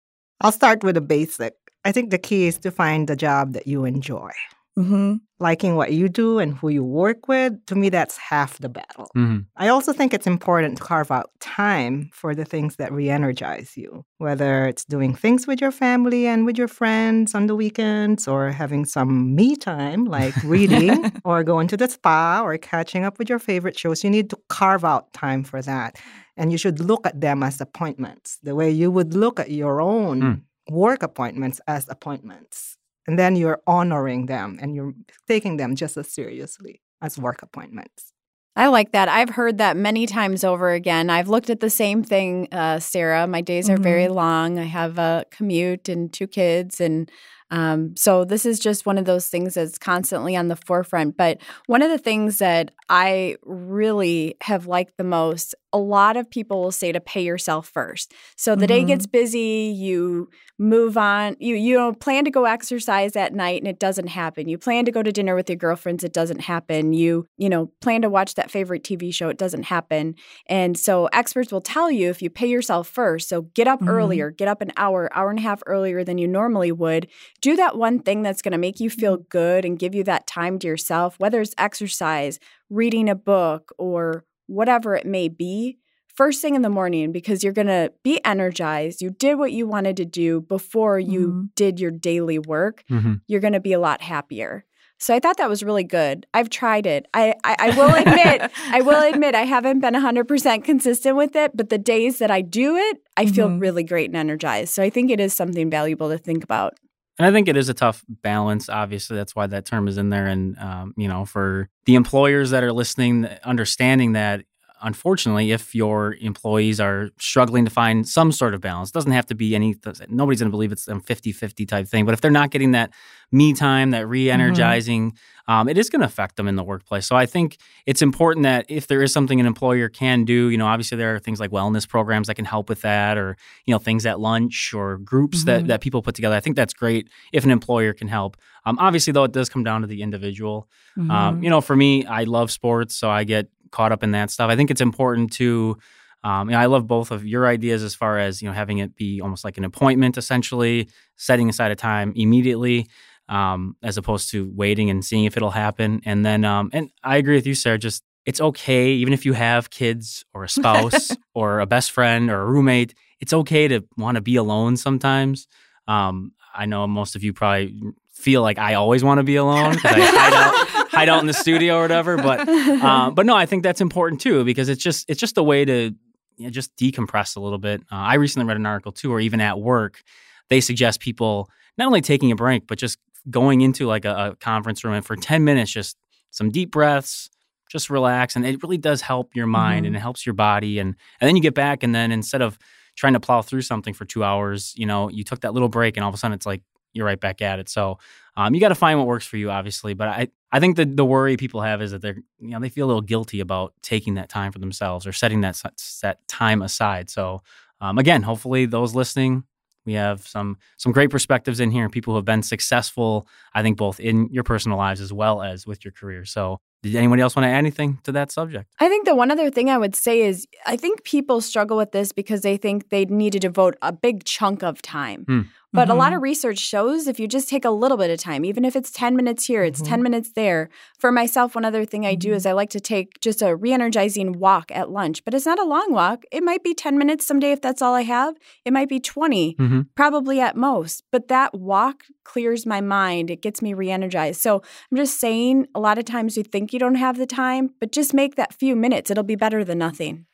I'll 0.41 0.51
start 0.51 0.83
with 0.83 0.95
the 0.95 1.01
basic. 1.01 1.53
I 1.83 1.91
think 1.91 2.11
the 2.11 2.17
key 2.17 2.47
is 2.47 2.57
to 2.59 2.71
find 2.71 3.07
the 3.07 3.15
job 3.15 3.53
that 3.53 3.67
you 3.67 3.85
enjoy. 3.85 4.31
Mm-hmm. 4.77 5.15
Liking 5.39 5.75
what 5.75 5.91
you 5.91 6.07
do 6.07 6.39
and 6.39 6.55
who 6.55 6.69
you 6.69 6.83
work 6.83 7.27
with, 7.27 7.53
to 7.65 7.75
me, 7.75 7.89
that's 7.89 8.17
half 8.17 8.59
the 8.59 8.69
battle. 8.69 9.09
Mm-hmm. 9.15 9.39
I 9.55 9.69
also 9.69 9.91
think 9.91 10.13
it's 10.13 10.27
important 10.27 10.77
to 10.77 10.83
carve 10.83 11.11
out 11.11 11.31
time 11.39 12.09
for 12.13 12.35
the 12.35 12.45
things 12.45 12.75
that 12.75 12.91
re 12.91 13.09
energize 13.09 13.75
you, 13.75 14.05
whether 14.19 14.65
it's 14.67 14.85
doing 14.85 15.15
things 15.15 15.47
with 15.47 15.61
your 15.61 15.71
family 15.71 16.27
and 16.27 16.45
with 16.45 16.57
your 16.57 16.67
friends 16.67 17.33
on 17.33 17.47
the 17.47 17.55
weekends, 17.55 18.27
or 18.27 18.51
having 18.51 18.85
some 18.85 19.35
me 19.35 19.55
time 19.55 20.05
like 20.05 20.35
reading, 20.43 21.11
or 21.23 21.43
going 21.43 21.67
to 21.67 21.77
the 21.77 21.87
spa, 21.87 22.41
or 22.43 22.57
catching 22.57 23.03
up 23.03 23.17
with 23.17 23.29
your 23.29 23.39
favorite 23.39 23.77
shows. 23.77 24.03
You 24.03 24.09
need 24.11 24.29
to 24.29 24.37
carve 24.49 24.85
out 24.85 25.11
time 25.13 25.43
for 25.43 25.61
that. 25.63 25.97
And 26.35 26.51
you 26.51 26.57
should 26.59 26.79
look 26.79 27.07
at 27.07 27.19
them 27.19 27.41
as 27.41 27.59
appointments, 27.59 28.37
the 28.43 28.53
way 28.53 28.69
you 28.69 28.91
would 28.91 29.15
look 29.15 29.39
at 29.39 29.49
your 29.49 29.81
own. 29.81 30.21
Mm. 30.21 30.41
Work 30.69 31.01
appointments 31.01 31.61
as 31.65 31.87
appointments 31.87 32.76
and 33.07 33.17
then 33.17 33.35
you're 33.35 33.61
honoring 33.65 34.25
them 34.25 34.59
and 34.61 34.75
you're 34.75 34.93
taking 35.27 35.57
them 35.57 35.75
just 35.75 35.97
as 35.97 36.11
seriously 36.11 36.81
as 37.01 37.17
work 37.17 37.41
appointments. 37.41 38.13
I 38.55 38.67
like 38.67 38.91
that. 38.93 39.07
I've 39.07 39.29
heard 39.29 39.59
that 39.59 39.77
many 39.77 40.07
times 40.07 40.43
over 40.43 40.71
again. 40.71 41.11
I've 41.11 41.29
looked 41.29 41.51
at 41.51 41.59
the 41.59 41.69
same 41.69 42.03
thing, 42.03 42.47
uh, 42.51 42.79
Sarah. 42.79 43.27
My 43.27 43.41
days 43.41 43.69
are 43.69 43.75
mm-hmm. 43.75 43.83
very 43.83 44.07
long. 44.07 44.57
I 44.57 44.63
have 44.63 44.97
a 44.97 45.25
commute 45.29 45.87
and 45.87 46.11
two 46.11 46.25
kids, 46.25 46.81
and 46.81 47.09
um, 47.51 47.95
so 47.95 48.25
this 48.25 48.47
is 48.47 48.59
just 48.59 48.87
one 48.87 48.97
of 48.97 49.05
those 49.05 49.27
things 49.27 49.53
that's 49.53 49.77
constantly 49.77 50.35
on 50.35 50.47
the 50.47 50.55
forefront. 50.55 51.17
But 51.17 51.39
one 51.67 51.83
of 51.83 51.91
the 51.91 51.99
things 51.99 52.39
that 52.39 52.71
I 52.89 53.37
really 53.43 54.35
have 54.41 54.65
liked 54.65 54.97
the 54.97 55.03
most, 55.03 55.53
a 55.77 55.79
lot 55.79 56.17
of 56.17 56.27
people 56.29 56.59
will 56.59 56.71
say 56.71 56.91
to 56.91 56.99
pay 56.99 57.21
yourself 57.21 57.67
first. 57.67 58.11
So 58.35 58.55
the 58.55 58.65
mm-hmm. 58.65 58.67
day 58.67 58.83
gets 58.83 59.05
mm-hmm. 59.05 59.11
busy, 59.11 59.73
you 59.77 60.27
move 60.57 60.97
on, 60.97 61.35
you 61.39 61.53
you 61.53 61.77
know, 61.77 61.93
plan 61.93 62.25
to 62.25 62.31
go 62.31 62.45
exercise 62.45 63.15
at 63.15 63.31
night 63.31 63.61
and 63.61 63.67
it 63.67 63.77
doesn't 63.77 64.07
happen. 64.07 64.49
You 64.49 64.57
plan 64.57 64.85
to 64.85 64.91
go 64.91 65.03
to 65.03 65.11
dinner 65.11 65.35
with 65.35 65.49
your 65.49 65.55
girlfriends, 65.55 66.03
it 66.03 66.13
doesn't 66.13 66.39
happen. 66.39 66.93
You, 66.93 67.27
you 67.37 67.47
know, 67.47 67.71
plan 67.79 68.01
to 68.01 68.09
watch 68.09 68.33
that 68.35 68.49
favorite 68.49 68.83
TV 68.83 69.13
show, 69.13 69.29
it 69.29 69.37
doesn't 69.37 69.63
happen. 69.63 70.15
And 70.47 70.75
so 70.79 71.05
experts 71.13 71.51
will 71.51 71.61
tell 71.61 71.91
you 71.91 72.09
if 72.09 72.23
you 72.23 72.31
pay 72.31 72.47
yourself 72.47 72.87
first, 72.87 73.29
so 73.29 73.43
get 73.53 73.67
up 73.67 73.79
mm-hmm. 73.79 73.89
earlier, 73.89 74.31
get 74.31 74.47
up 74.47 74.61
an 74.61 74.71
hour, 74.77 75.15
hour 75.15 75.29
and 75.29 75.37
a 75.37 75.43
half 75.43 75.61
earlier 75.67 76.03
than 76.03 76.17
you 76.17 76.27
normally 76.27 76.71
would 76.71 77.07
do 77.39 77.55
that 77.55 77.77
one 77.77 77.99
thing 77.99 78.23
that's 78.23 78.41
going 78.41 78.53
to 78.53 78.57
make 78.57 78.79
you 78.79 78.89
feel 78.89 79.17
mm-hmm. 79.17 79.27
good 79.29 79.63
and 79.63 79.77
give 79.77 79.93
you 79.93 80.03
that 80.05 80.25
time 80.25 80.57
to 80.57 80.67
yourself, 80.67 81.19
whether 81.19 81.39
it's 81.39 81.53
exercise, 81.59 82.39
reading 82.71 83.09
a 83.09 83.15
book, 83.15 83.71
or 83.77 84.25
whatever 84.47 84.95
it 84.95 85.05
may 85.05 85.27
be, 85.27 85.77
first 86.17 86.41
thing 86.41 86.55
in 86.55 86.63
the 86.63 86.69
morning 86.69 87.11
because 87.11 87.43
you're 87.43 87.53
going 87.53 87.67
to 87.67 87.93
be 88.03 88.23
energized. 88.25 89.01
You 89.01 89.11
did 89.11 89.35
what 89.35 89.51
you 89.51 89.67
wanted 89.67 89.95
to 89.97 90.05
do 90.05 90.41
before 90.41 90.99
you 90.99 91.27
mm-hmm. 91.27 91.41
did 91.55 91.79
your 91.79 91.91
daily 91.91 92.39
work. 92.39 92.83
Mm-hmm. 92.89 93.15
You're 93.27 93.39
going 93.39 93.53
to 93.53 93.59
be 93.59 93.73
a 93.73 93.79
lot 93.79 94.01
happier. 94.01 94.65
So 94.99 95.13
I 95.13 95.19
thought 95.19 95.37
that 95.37 95.47
was 95.47 95.61
really 95.61 95.83
good. 95.83 96.25
I've 96.33 96.49
tried 96.49 96.87
it. 96.87 97.07
I, 97.13 97.35
I, 97.43 97.55
I 97.59 97.77
will 97.77 97.93
admit, 97.93 98.51
I 98.71 98.81
will 98.81 99.03
admit 99.13 99.35
I 99.35 99.43
haven't 99.43 99.79
been 99.79 99.93
100% 99.93 100.63
consistent 100.63 101.15
with 101.15 101.35
it, 101.35 101.55
but 101.55 101.69
the 101.69 101.77
days 101.77 102.17
that 102.17 102.31
I 102.31 102.41
do 102.41 102.75
it, 102.75 102.97
I 103.15 103.25
mm-hmm. 103.25 103.33
feel 103.35 103.49
really 103.59 103.83
great 103.83 104.09
and 104.09 104.17
energized. 104.17 104.73
So 104.73 104.81
I 104.81 104.89
think 104.89 105.11
it 105.11 105.19
is 105.19 105.35
something 105.35 105.69
valuable 105.69 106.09
to 106.09 106.17
think 106.17 106.43
about. 106.43 106.79
And 107.17 107.25
I 107.25 107.31
think 107.31 107.47
it 107.47 107.57
is 107.57 107.69
a 107.69 107.73
tough 107.73 108.03
balance. 108.07 108.69
Obviously, 108.69 109.17
that's 109.17 109.35
why 109.35 109.47
that 109.47 109.65
term 109.65 109.87
is 109.87 109.97
in 109.97 110.09
there. 110.09 110.27
And, 110.27 110.57
um, 110.59 110.93
you 110.97 111.07
know, 111.07 111.25
for 111.25 111.69
the 111.85 111.95
employers 111.95 112.51
that 112.51 112.63
are 112.63 112.71
listening, 112.73 113.25
understanding 113.43 114.13
that 114.13 114.45
unfortunately, 114.81 115.51
if 115.51 115.73
your 115.73 116.15
employees 116.21 116.79
are 116.79 117.09
struggling 117.19 117.65
to 117.65 117.71
find 117.71 118.07
some 118.07 118.31
sort 118.31 118.53
of 118.53 118.61
balance, 118.61 118.91
doesn't 118.91 119.11
have 119.11 119.25
to 119.27 119.35
be 119.35 119.55
any, 119.55 119.75
nobody's 120.09 120.39
going 120.39 120.49
to 120.49 120.55
believe 120.55 120.71
it's 120.71 120.87
a 120.87 120.99
50 120.99 121.31
50 121.31 121.65
type 121.65 121.87
thing. 121.87 122.05
But 122.05 122.13
if 122.13 122.21
they're 122.21 122.31
not 122.31 122.51
getting 122.51 122.71
that 122.71 122.91
me 123.31 123.53
time, 123.53 123.91
that 123.91 124.07
re 124.07 124.29
energizing, 124.29 125.11
mm-hmm. 125.11 125.51
um, 125.51 125.69
it 125.69 125.77
is 125.77 125.89
going 125.89 126.01
to 126.01 126.05
affect 126.05 126.37
them 126.37 126.47
in 126.47 126.55
the 126.55 126.63
workplace. 126.63 127.05
So 127.05 127.15
I 127.15 127.25
think 127.25 127.57
it's 127.85 128.01
important 128.01 128.43
that 128.43 128.65
if 128.69 128.87
there 128.87 129.01
is 129.01 129.11
something 129.11 129.39
an 129.39 129.45
employer 129.45 129.89
can 129.89 130.23
do, 130.23 130.49
you 130.49 130.57
know, 130.57 130.67
obviously 130.67 130.97
there 130.97 131.15
are 131.15 131.19
things 131.19 131.39
like 131.39 131.51
wellness 131.51 131.87
programs 131.87 132.27
that 132.27 132.35
can 132.35 132.45
help 132.45 132.69
with 132.69 132.81
that 132.81 133.17
or, 133.17 133.35
you 133.65 133.73
know, 133.73 133.79
things 133.79 134.05
at 134.05 134.19
lunch 134.19 134.73
or 134.73 134.97
groups 134.99 135.39
mm-hmm. 135.39 135.47
that, 135.47 135.67
that 135.67 135.81
people 135.81 136.01
put 136.01 136.15
together. 136.15 136.35
I 136.35 136.39
think 136.39 136.55
that's 136.55 136.73
great 136.73 137.09
if 137.33 137.43
an 137.43 137.51
employer 137.51 137.93
can 137.93 138.07
help. 138.07 138.37
Um, 138.65 138.77
obviously, 138.79 139.13
though, 139.13 139.23
it 139.23 139.31
does 139.31 139.47
come 139.47 139.63
down 139.63 139.81
to 139.81 139.87
the 139.87 140.01
individual. 140.01 140.67
Um, 140.97 141.03
mm-hmm. 141.03 141.11
Um, 141.11 141.43
you 141.43 141.49
know, 141.49 141.61
for 141.61 141.75
me, 141.75 142.05
I 142.05 142.23
love 142.23 142.51
sports, 142.51 142.95
so 142.95 143.09
I 143.09 143.23
get 143.23 143.49
caught 143.71 143.91
up 143.91 144.03
in 144.03 144.11
that 144.11 144.31
stuff. 144.31 144.49
I 144.49 144.55
think 144.55 144.71
it's 144.71 144.81
important 144.81 145.33
to 145.33 145.77
Um, 146.23 146.49
you 146.49 146.55
know, 146.55 146.61
I 146.61 146.65
love 146.65 146.87
both 146.87 147.11
of 147.11 147.25
your 147.25 147.47
ideas 147.47 147.83
as 147.83 147.93
far 147.95 148.17
as 148.17 148.41
you 148.41 148.47
know 148.47 148.53
having 148.53 148.79
it 148.79 148.95
be 148.95 149.21
almost 149.21 149.45
like 149.45 149.57
an 149.57 149.63
appointment, 149.63 150.17
essentially 150.17 150.89
setting 151.15 151.47
aside 151.49 151.71
a 151.71 151.75
time 151.75 152.11
immediately, 152.15 152.87
um, 153.29 153.75
as 153.83 153.97
opposed 153.97 154.31
to 154.31 154.51
waiting 154.55 154.89
and 154.89 155.05
seeing 155.05 155.25
if 155.25 155.37
it'll 155.37 155.51
happen. 155.51 156.01
And 156.05 156.25
then, 156.25 156.43
um, 156.43 156.69
and 156.73 156.89
I 157.03 157.17
agree 157.17 157.35
with 157.35 157.45
you, 157.47 157.53
Sarah. 157.53 157.77
Just 157.77 158.03
it's 158.25 158.41
okay, 158.41 158.91
even 158.93 159.13
if 159.13 159.25
you 159.25 159.33
have 159.33 159.69
kids 159.69 160.25
or 160.33 160.43
a 160.43 160.49
spouse 160.49 161.11
or 161.33 161.59
a 161.59 161.65
best 161.65 161.91
friend 161.91 162.29
or 162.29 162.41
a 162.41 162.45
roommate. 162.45 162.93
It's 163.19 163.33
okay 163.33 163.67
to 163.67 163.81
want 163.97 164.15
to 164.15 164.21
be 164.21 164.35
alone 164.35 164.75
sometimes. 164.77 165.47
Um, 165.87 166.33
I 166.53 166.65
know 166.65 166.87
most 166.87 167.15
of 167.15 167.23
you 167.23 167.31
probably 167.33 167.73
feel 168.17 168.41
like 168.41 168.57
I 168.57 168.73
always 168.73 169.03
want 169.03 169.19
to 169.19 169.23
be 169.23 169.35
alone 169.35 169.73
because 169.75 169.91
I 169.93 169.99
hide 169.99 170.33
out, 170.33 170.89
hide 170.91 171.09
out 171.09 171.19
in 171.21 171.27
the 171.27 171.33
studio 171.33 171.77
or 171.77 171.81
whatever. 171.83 172.17
But 172.17 172.47
um, 172.49 173.13
but 173.15 173.25
no, 173.25 173.35
I 173.35 173.45
think 173.45 173.63
that's 173.63 173.81
important 173.81 174.21
too 174.21 174.43
because 174.43 174.69
it's 174.69 174.83
just 174.83 175.09
it's 175.09 175.19
just 175.19 175.37
a 175.37 175.43
way 175.43 175.63
to 175.65 175.93
you 176.37 176.43
know, 176.45 176.49
just 176.49 176.75
decompress 176.75 177.35
a 177.35 177.39
little 177.39 177.57
bit. 177.59 177.81
Uh, 177.91 177.95
I 177.95 178.15
recently 178.15 178.47
read 178.47 178.57
an 178.57 178.65
article 178.65 178.91
too, 178.91 179.11
or 179.13 179.19
even 179.19 179.39
at 179.41 179.59
work, 179.59 180.03
they 180.49 180.61
suggest 180.61 180.99
people 180.99 181.49
not 181.77 181.85
only 181.87 182.01
taking 182.01 182.31
a 182.31 182.35
break 182.35 182.67
but 182.67 182.77
just 182.77 182.97
going 183.29 183.61
into 183.61 183.85
like 183.87 184.05
a, 184.05 184.31
a 184.31 184.35
conference 184.37 184.83
room 184.83 184.93
and 184.93 185.05
for 185.05 185.15
ten 185.15 185.43
minutes 185.43 185.71
just 185.71 185.97
some 186.31 186.49
deep 186.51 186.71
breaths. 186.71 187.29
Just 187.69 187.89
relax, 187.89 188.37
and 188.37 188.45
it 188.45 188.63
really 188.63 188.77
does 188.77 189.01
help 189.01 189.35
your 189.35 189.45
mind 189.45 189.83
Mhm. 189.83 189.87
and 189.87 189.95
it 189.97 189.99
helps 189.99 190.25
your 190.25 190.31
body, 190.33 190.79
and 190.79 190.95
and 191.19 191.27
then 191.27 191.35
you 191.35 191.41
get 191.41 191.53
back, 191.53 191.83
and 191.83 191.93
then 191.93 192.13
instead 192.13 192.41
of 192.41 192.57
trying 192.95 193.11
to 193.11 193.19
plow 193.19 193.41
through 193.41 193.61
something 193.61 193.93
for 193.93 194.05
two 194.05 194.23
hours, 194.23 194.73
you 194.77 194.85
know, 194.85 195.09
you 195.09 195.25
took 195.25 195.41
that 195.41 195.53
little 195.53 195.67
break, 195.67 195.97
and 195.97 196.03
all 196.05 196.07
of 196.07 196.15
a 196.15 196.17
sudden 196.17 196.33
it's 196.33 196.45
like 196.45 196.61
you're 196.93 197.05
right 197.05 197.19
back 197.19 197.41
at 197.41 197.59
it. 197.59 197.69
So 197.69 197.99
um, 198.35 198.53
you 198.53 198.59
got 198.61 198.69
to 198.69 198.75
find 198.75 198.97
what 198.97 199.07
works 199.07 199.25
for 199.25 199.37
you, 199.37 199.51
obviously. 199.51 199.93
But 199.93 200.07
I, 200.07 200.27
I 200.51 200.59
think 200.59 200.75
the 200.75 200.85
the 200.85 201.05
worry 201.05 201.37
people 201.37 201.61
have 201.61 201.81
is 201.81 201.91
that 201.91 202.01
they're, 202.01 202.17
you 202.39 202.49
know, 202.49 202.59
they 202.59 202.69
feel 202.69 202.85
a 202.85 202.87
little 202.87 203.01
guilty 203.01 203.39
about 203.39 203.73
taking 203.81 204.15
that 204.15 204.29
time 204.29 204.51
for 204.51 204.59
themselves 204.59 205.05
or 205.05 205.11
setting 205.11 205.41
that 205.41 205.61
s- 205.65 205.99
that 206.01 206.27
time 206.27 206.61
aside. 206.61 207.09
So 207.09 207.41
um, 207.81 207.97
again, 207.97 208.23
hopefully 208.23 208.65
those 208.65 208.95
listening, 208.95 209.43
we 209.85 209.93
have 209.93 210.27
some 210.27 210.57
some 210.77 210.91
great 210.91 211.09
perspectives 211.09 211.59
in 211.59 211.71
here. 211.71 211.89
People 211.89 212.13
who 212.13 212.17
have 212.17 212.25
been 212.25 212.43
successful, 212.43 213.27
I 213.53 213.61
think, 213.63 213.77
both 213.77 213.99
in 213.99 214.29
your 214.31 214.43
personal 214.43 214.77
lives 214.77 215.01
as 215.01 215.11
well 215.13 215.41
as 215.41 215.65
with 215.67 215.83
your 215.85 215.91
career. 215.91 216.25
So. 216.25 216.59
Did 216.83 216.95
anybody 216.95 217.23
else 217.23 217.35
want 217.35 217.45
to 217.45 217.49
add 217.49 217.57
anything 217.57 217.97
to 218.03 218.11
that 218.11 218.31
subject? 218.31 218.71
I 218.79 218.87
think 218.87 219.07
the 219.07 219.15
one 219.15 219.31
other 219.31 219.49
thing 219.49 219.71
I 219.71 219.79
would 219.79 219.95
say 219.95 220.21
is 220.21 220.47
I 220.67 220.77
think 220.77 221.03
people 221.03 221.41
struggle 221.41 221.75
with 221.75 221.91
this 221.91 222.11
because 222.11 222.41
they 222.41 222.55
think 222.55 222.89
they 222.89 223.05
need 223.05 223.33
to 223.33 223.39
devote 223.39 223.75
a 223.81 223.91
big 223.91 224.25
chunk 224.25 224.61
of 224.63 224.83
time. 224.83 225.23
Hmm. 225.27 225.41
But 225.73 225.89
a 225.89 225.93
lot 225.93 226.13
Mhm. 226.13 226.15
of 226.17 226.21
research 226.21 226.59
shows 226.59 227.07
if 227.07 227.19
you 227.19 227.27
just 227.27 227.49
take 227.49 227.65
a 227.65 227.69
little 227.69 227.97
bit 227.97 228.09
of 228.09 228.19
time, 228.19 228.45
even 228.45 228.63
if 228.63 228.75
it's 228.75 228.89
10 228.89 229.15
minutes 229.15 229.45
here, 229.45 229.63
it's 229.63 229.81
10 229.81 230.01
minutes 230.01 230.31
there. 230.31 230.69
For 230.97 231.11
myself, 231.11 231.55
one 231.55 231.65
other 231.65 231.83
thing 231.85 232.05
I 232.05 232.15
do 232.15 232.33
is 232.33 232.45
I 232.45 232.53
like 232.53 232.69
to 232.71 232.79
take 232.79 233.19
just 233.19 233.41
a 233.41 233.55
re 233.55 233.73
energizing 233.73 234.39
walk 234.39 234.71
at 234.73 234.89
lunch, 234.89 235.23
but 235.25 235.33
it's 235.33 235.45
not 235.45 235.59
a 235.59 235.65
long 235.65 235.87
walk. 235.91 236.23
It 236.31 236.41
might 236.43 236.63
be 236.63 236.73
10 236.73 236.97
minutes 236.97 237.25
someday 237.25 237.51
if 237.51 237.61
that's 237.61 237.81
all 237.81 237.93
I 237.93 238.03
have. 238.03 238.35
It 238.65 238.71
might 238.71 238.87
be 238.89 238.99
20, 238.99 239.55
Mm-hmm. 239.59 239.81
probably 239.95 240.39
at 240.39 240.55
most. 240.55 241.03
But 241.11 241.27
that 241.27 241.53
walk 241.53 242.03
clears 242.23 242.65
my 242.65 242.79
mind, 242.81 243.29
it 243.31 243.41
gets 243.41 243.61
me 243.61 243.73
re 243.73 243.89
energized. 243.91 244.39
So 244.41 244.61
I'm 244.91 244.97
just 244.97 245.19
saying, 245.19 245.67
a 245.75 245.79
lot 245.79 245.97
of 245.97 246.05
times 246.05 246.37
you 246.37 246.43
think 246.43 246.71
you 246.71 246.79
don't 246.79 246.95
have 246.95 247.17
the 247.17 247.25
time, 247.25 247.71
but 247.79 247.91
just 247.91 248.13
make 248.13 248.35
that 248.35 248.53
few 248.53 248.75
minutes. 248.75 249.11
It'll 249.11 249.23
be 249.23 249.35
better 249.35 249.63
than 249.65 249.79
nothing. 249.79 250.26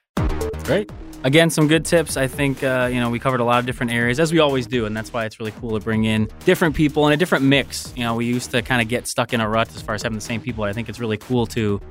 Great. 0.63 0.89
Again, 1.26 1.49
some 1.49 1.67
good 1.67 1.86
tips. 1.86 2.17
I 2.17 2.28
think 2.28 2.63
uh, 2.63 2.89
you 2.91 2.99
know 2.99 3.10
we 3.10 3.17
covered 3.17 3.39
a 3.39 3.45
lot 3.45 3.60
of 3.60 3.65
different 3.65 3.91
areas 3.91 4.19
as 4.19 4.32
we 4.34 4.39
always 4.39 4.67
do, 4.67 4.86
and 4.86 4.95
that's 4.95 5.13
why 5.13 5.26
it's 5.26 5.39
really 5.39 5.52
cool 5.52 5.78
to 5.78 5.84
bring 5.84 6.04
in 6.04 6.30
different 6.45 6.76
people 6.76 7.06
and 7.06 7.13
a 7.13 7.17
different 7.17 7.45
mix. 7.45 7.93
You 7.95 8.04
know, 8.04 8.15
we 8.15 8.26
used 8.26 8.52
to 8.52 8.62
kind 8.62 8.82
of 8.82 8.88
get 8.89 9.08
stuck 9.08 9.34
in 9.34 9.39
a 9.39 9.47
rut 9.47 9.73
as 9.73 9.82
far 9.82 9.95
as 9.95 10.04
having 10.04 10.17
the 10.17 10.23
same 10.23 10.41
people. 10.41 10.63
I 10.63 10.73
think 10.73 10.89
it's 10.89 10.99
really 10.99 11.17
cool 11.17 11.45
to 11.47 11.82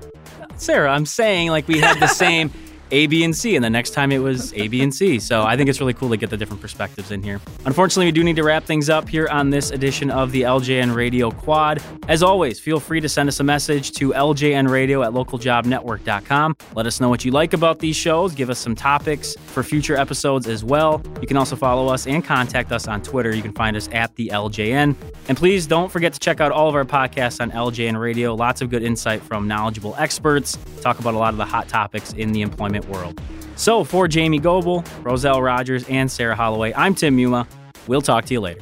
Sarah. 0.56 0.90
I'm 0.90 1.06
saying 1.06 1.48
like 1.48 1.66
we 1.66 1.80
had 1.80 1.98
the 1.98 2.06
same 2.24 2.50
A, 2.92 3.06
B, 3.06 3.24
and 3.24 3.34
C, 3.34 3.56
and 3.56 3.64
the 3.64 3.70
next 3.70 3.90
time 3.90 4.12
it 4.12 4.18
was 4.18 4.52
A, 4.52 4.68
B, 4.68 4.82
and 4.82 4.94
C. 4.94 5.18
So 5.18 5.42
I 5.42 5.56
think 5.56 5.70
it's 5.70 5.80
really 5.80 5.94
cool 5.94 6.10
to 6.10 6.16
get 6.18 6.28
the 6.28 6.36
different 6.36 6.60
perspectives 6.60 7.10
in 7.10 7.22
here. 7.22 7.40
Unfortunately, 7.64 8.04
we 8.04 8.12
do 8.12 8.22
need 8.22 8.36
to 8.36 8.44
wrap 8.44 8.64
things 8.64 8.90
up 8.90 9.08
here 9.08 9.28
on 9.28 9.48
this 9.48 9.70
edition 9.70 10.10
of 10.10 10.30
the 10.30 10.42
LJN 10.42 10.94
Radio 10.94 11.30
Quad. 11.30 11.82
As 12.08 12.22
always, 12.22 12.60
feel 12.60 12.78
free 12.78 13.00
to 13.00 13.08
send 13.08 13.30
us 13.30 13.40
a 13.40 13.44
message 13.44 13.92
to 13.92 14.10
ljnradio 14.10 15.04
at 15.06 15.12
localjobnetwork.com. 15.12 16.56
Let 16.74 16.86
us 16.86 17.00
know 17.00 17.08
what 17.08 17.24
you 17.24 17.30
like 17.32 17.54
about 17.54 17.78
these 17.78 17.96
shows. 17.96 18.34
Give 18.34 18.50
us 18.50 18.58
some 18.58 18.74
topics 18.74 19.34
for 19.46 19.62
future 19.62 19.96
episodes 19.96 20.46
as 20.46 20.62
well. 20.62 21.02
You 21.22 21.26
can 21.26 21.38
also 21.38 21.56
follow 21.56 21.88
us 21.88 22.06
and 22.06 22.22
contact 22.22 22.72
us 22.72 22.86
on 22.86 23.00
Twitter. 23.00 23.34
You 23.34 23.42
can 23.42 23.52
find 23.52 23.74
us 23.74 23.88
at 23.92 24.14
the 24.16 24.28
LJN. 24.28 24.94
And 25.28 25.38
please 25.38 25.66
don't 25.66 25.90
forget 25.90 26.12
to 26.12 26.20
check 26.20 26.40
out 26.40 26.52
all 26.52 26.68
of 26.68 26.74
our 26.74 26.84
podcasts 26.84 27.40
on 27.40 27.50
LJN 27.52 27.98
Radio. 27.98 28.34
Lots 28.34 28.60
of 28.60 28.68
good 28.68 28.82
insight 28.82 29.22
from 29.22 29.48
knowledgeable 29.48 29.94
experts. 29.96 30.58
Talk 30.82 30.98
about 30.98 31.14
a 31.14 31.18
lot 31.18 31.32
of 31.32 31.38
the 31.38 31.46
hot 31.46 31.68
topics 31.68 32.12
in 32.12 32.32
the 32.32 32.42
employment 32.42 32.81
world. 32.88 33.20
So 33.56 33.84
for 33.84 34.08
Jamie 34.08 34.40
Goebel, 34.40 34.84
Roselle 35.02 35.42
Rogers, 35.42 35.88
and 35.88 36.10
Sarah 36.10 36.34
Holloway, 36.34 36.72
I'm 36.74 36.94
Tim 36.94 37.16
Muma. 37.16 37.46
We'll 37.86 38.02
talk 38.02 38.24
to 38.26 38.34
you 38.34 38.40
later. 38.40 38.60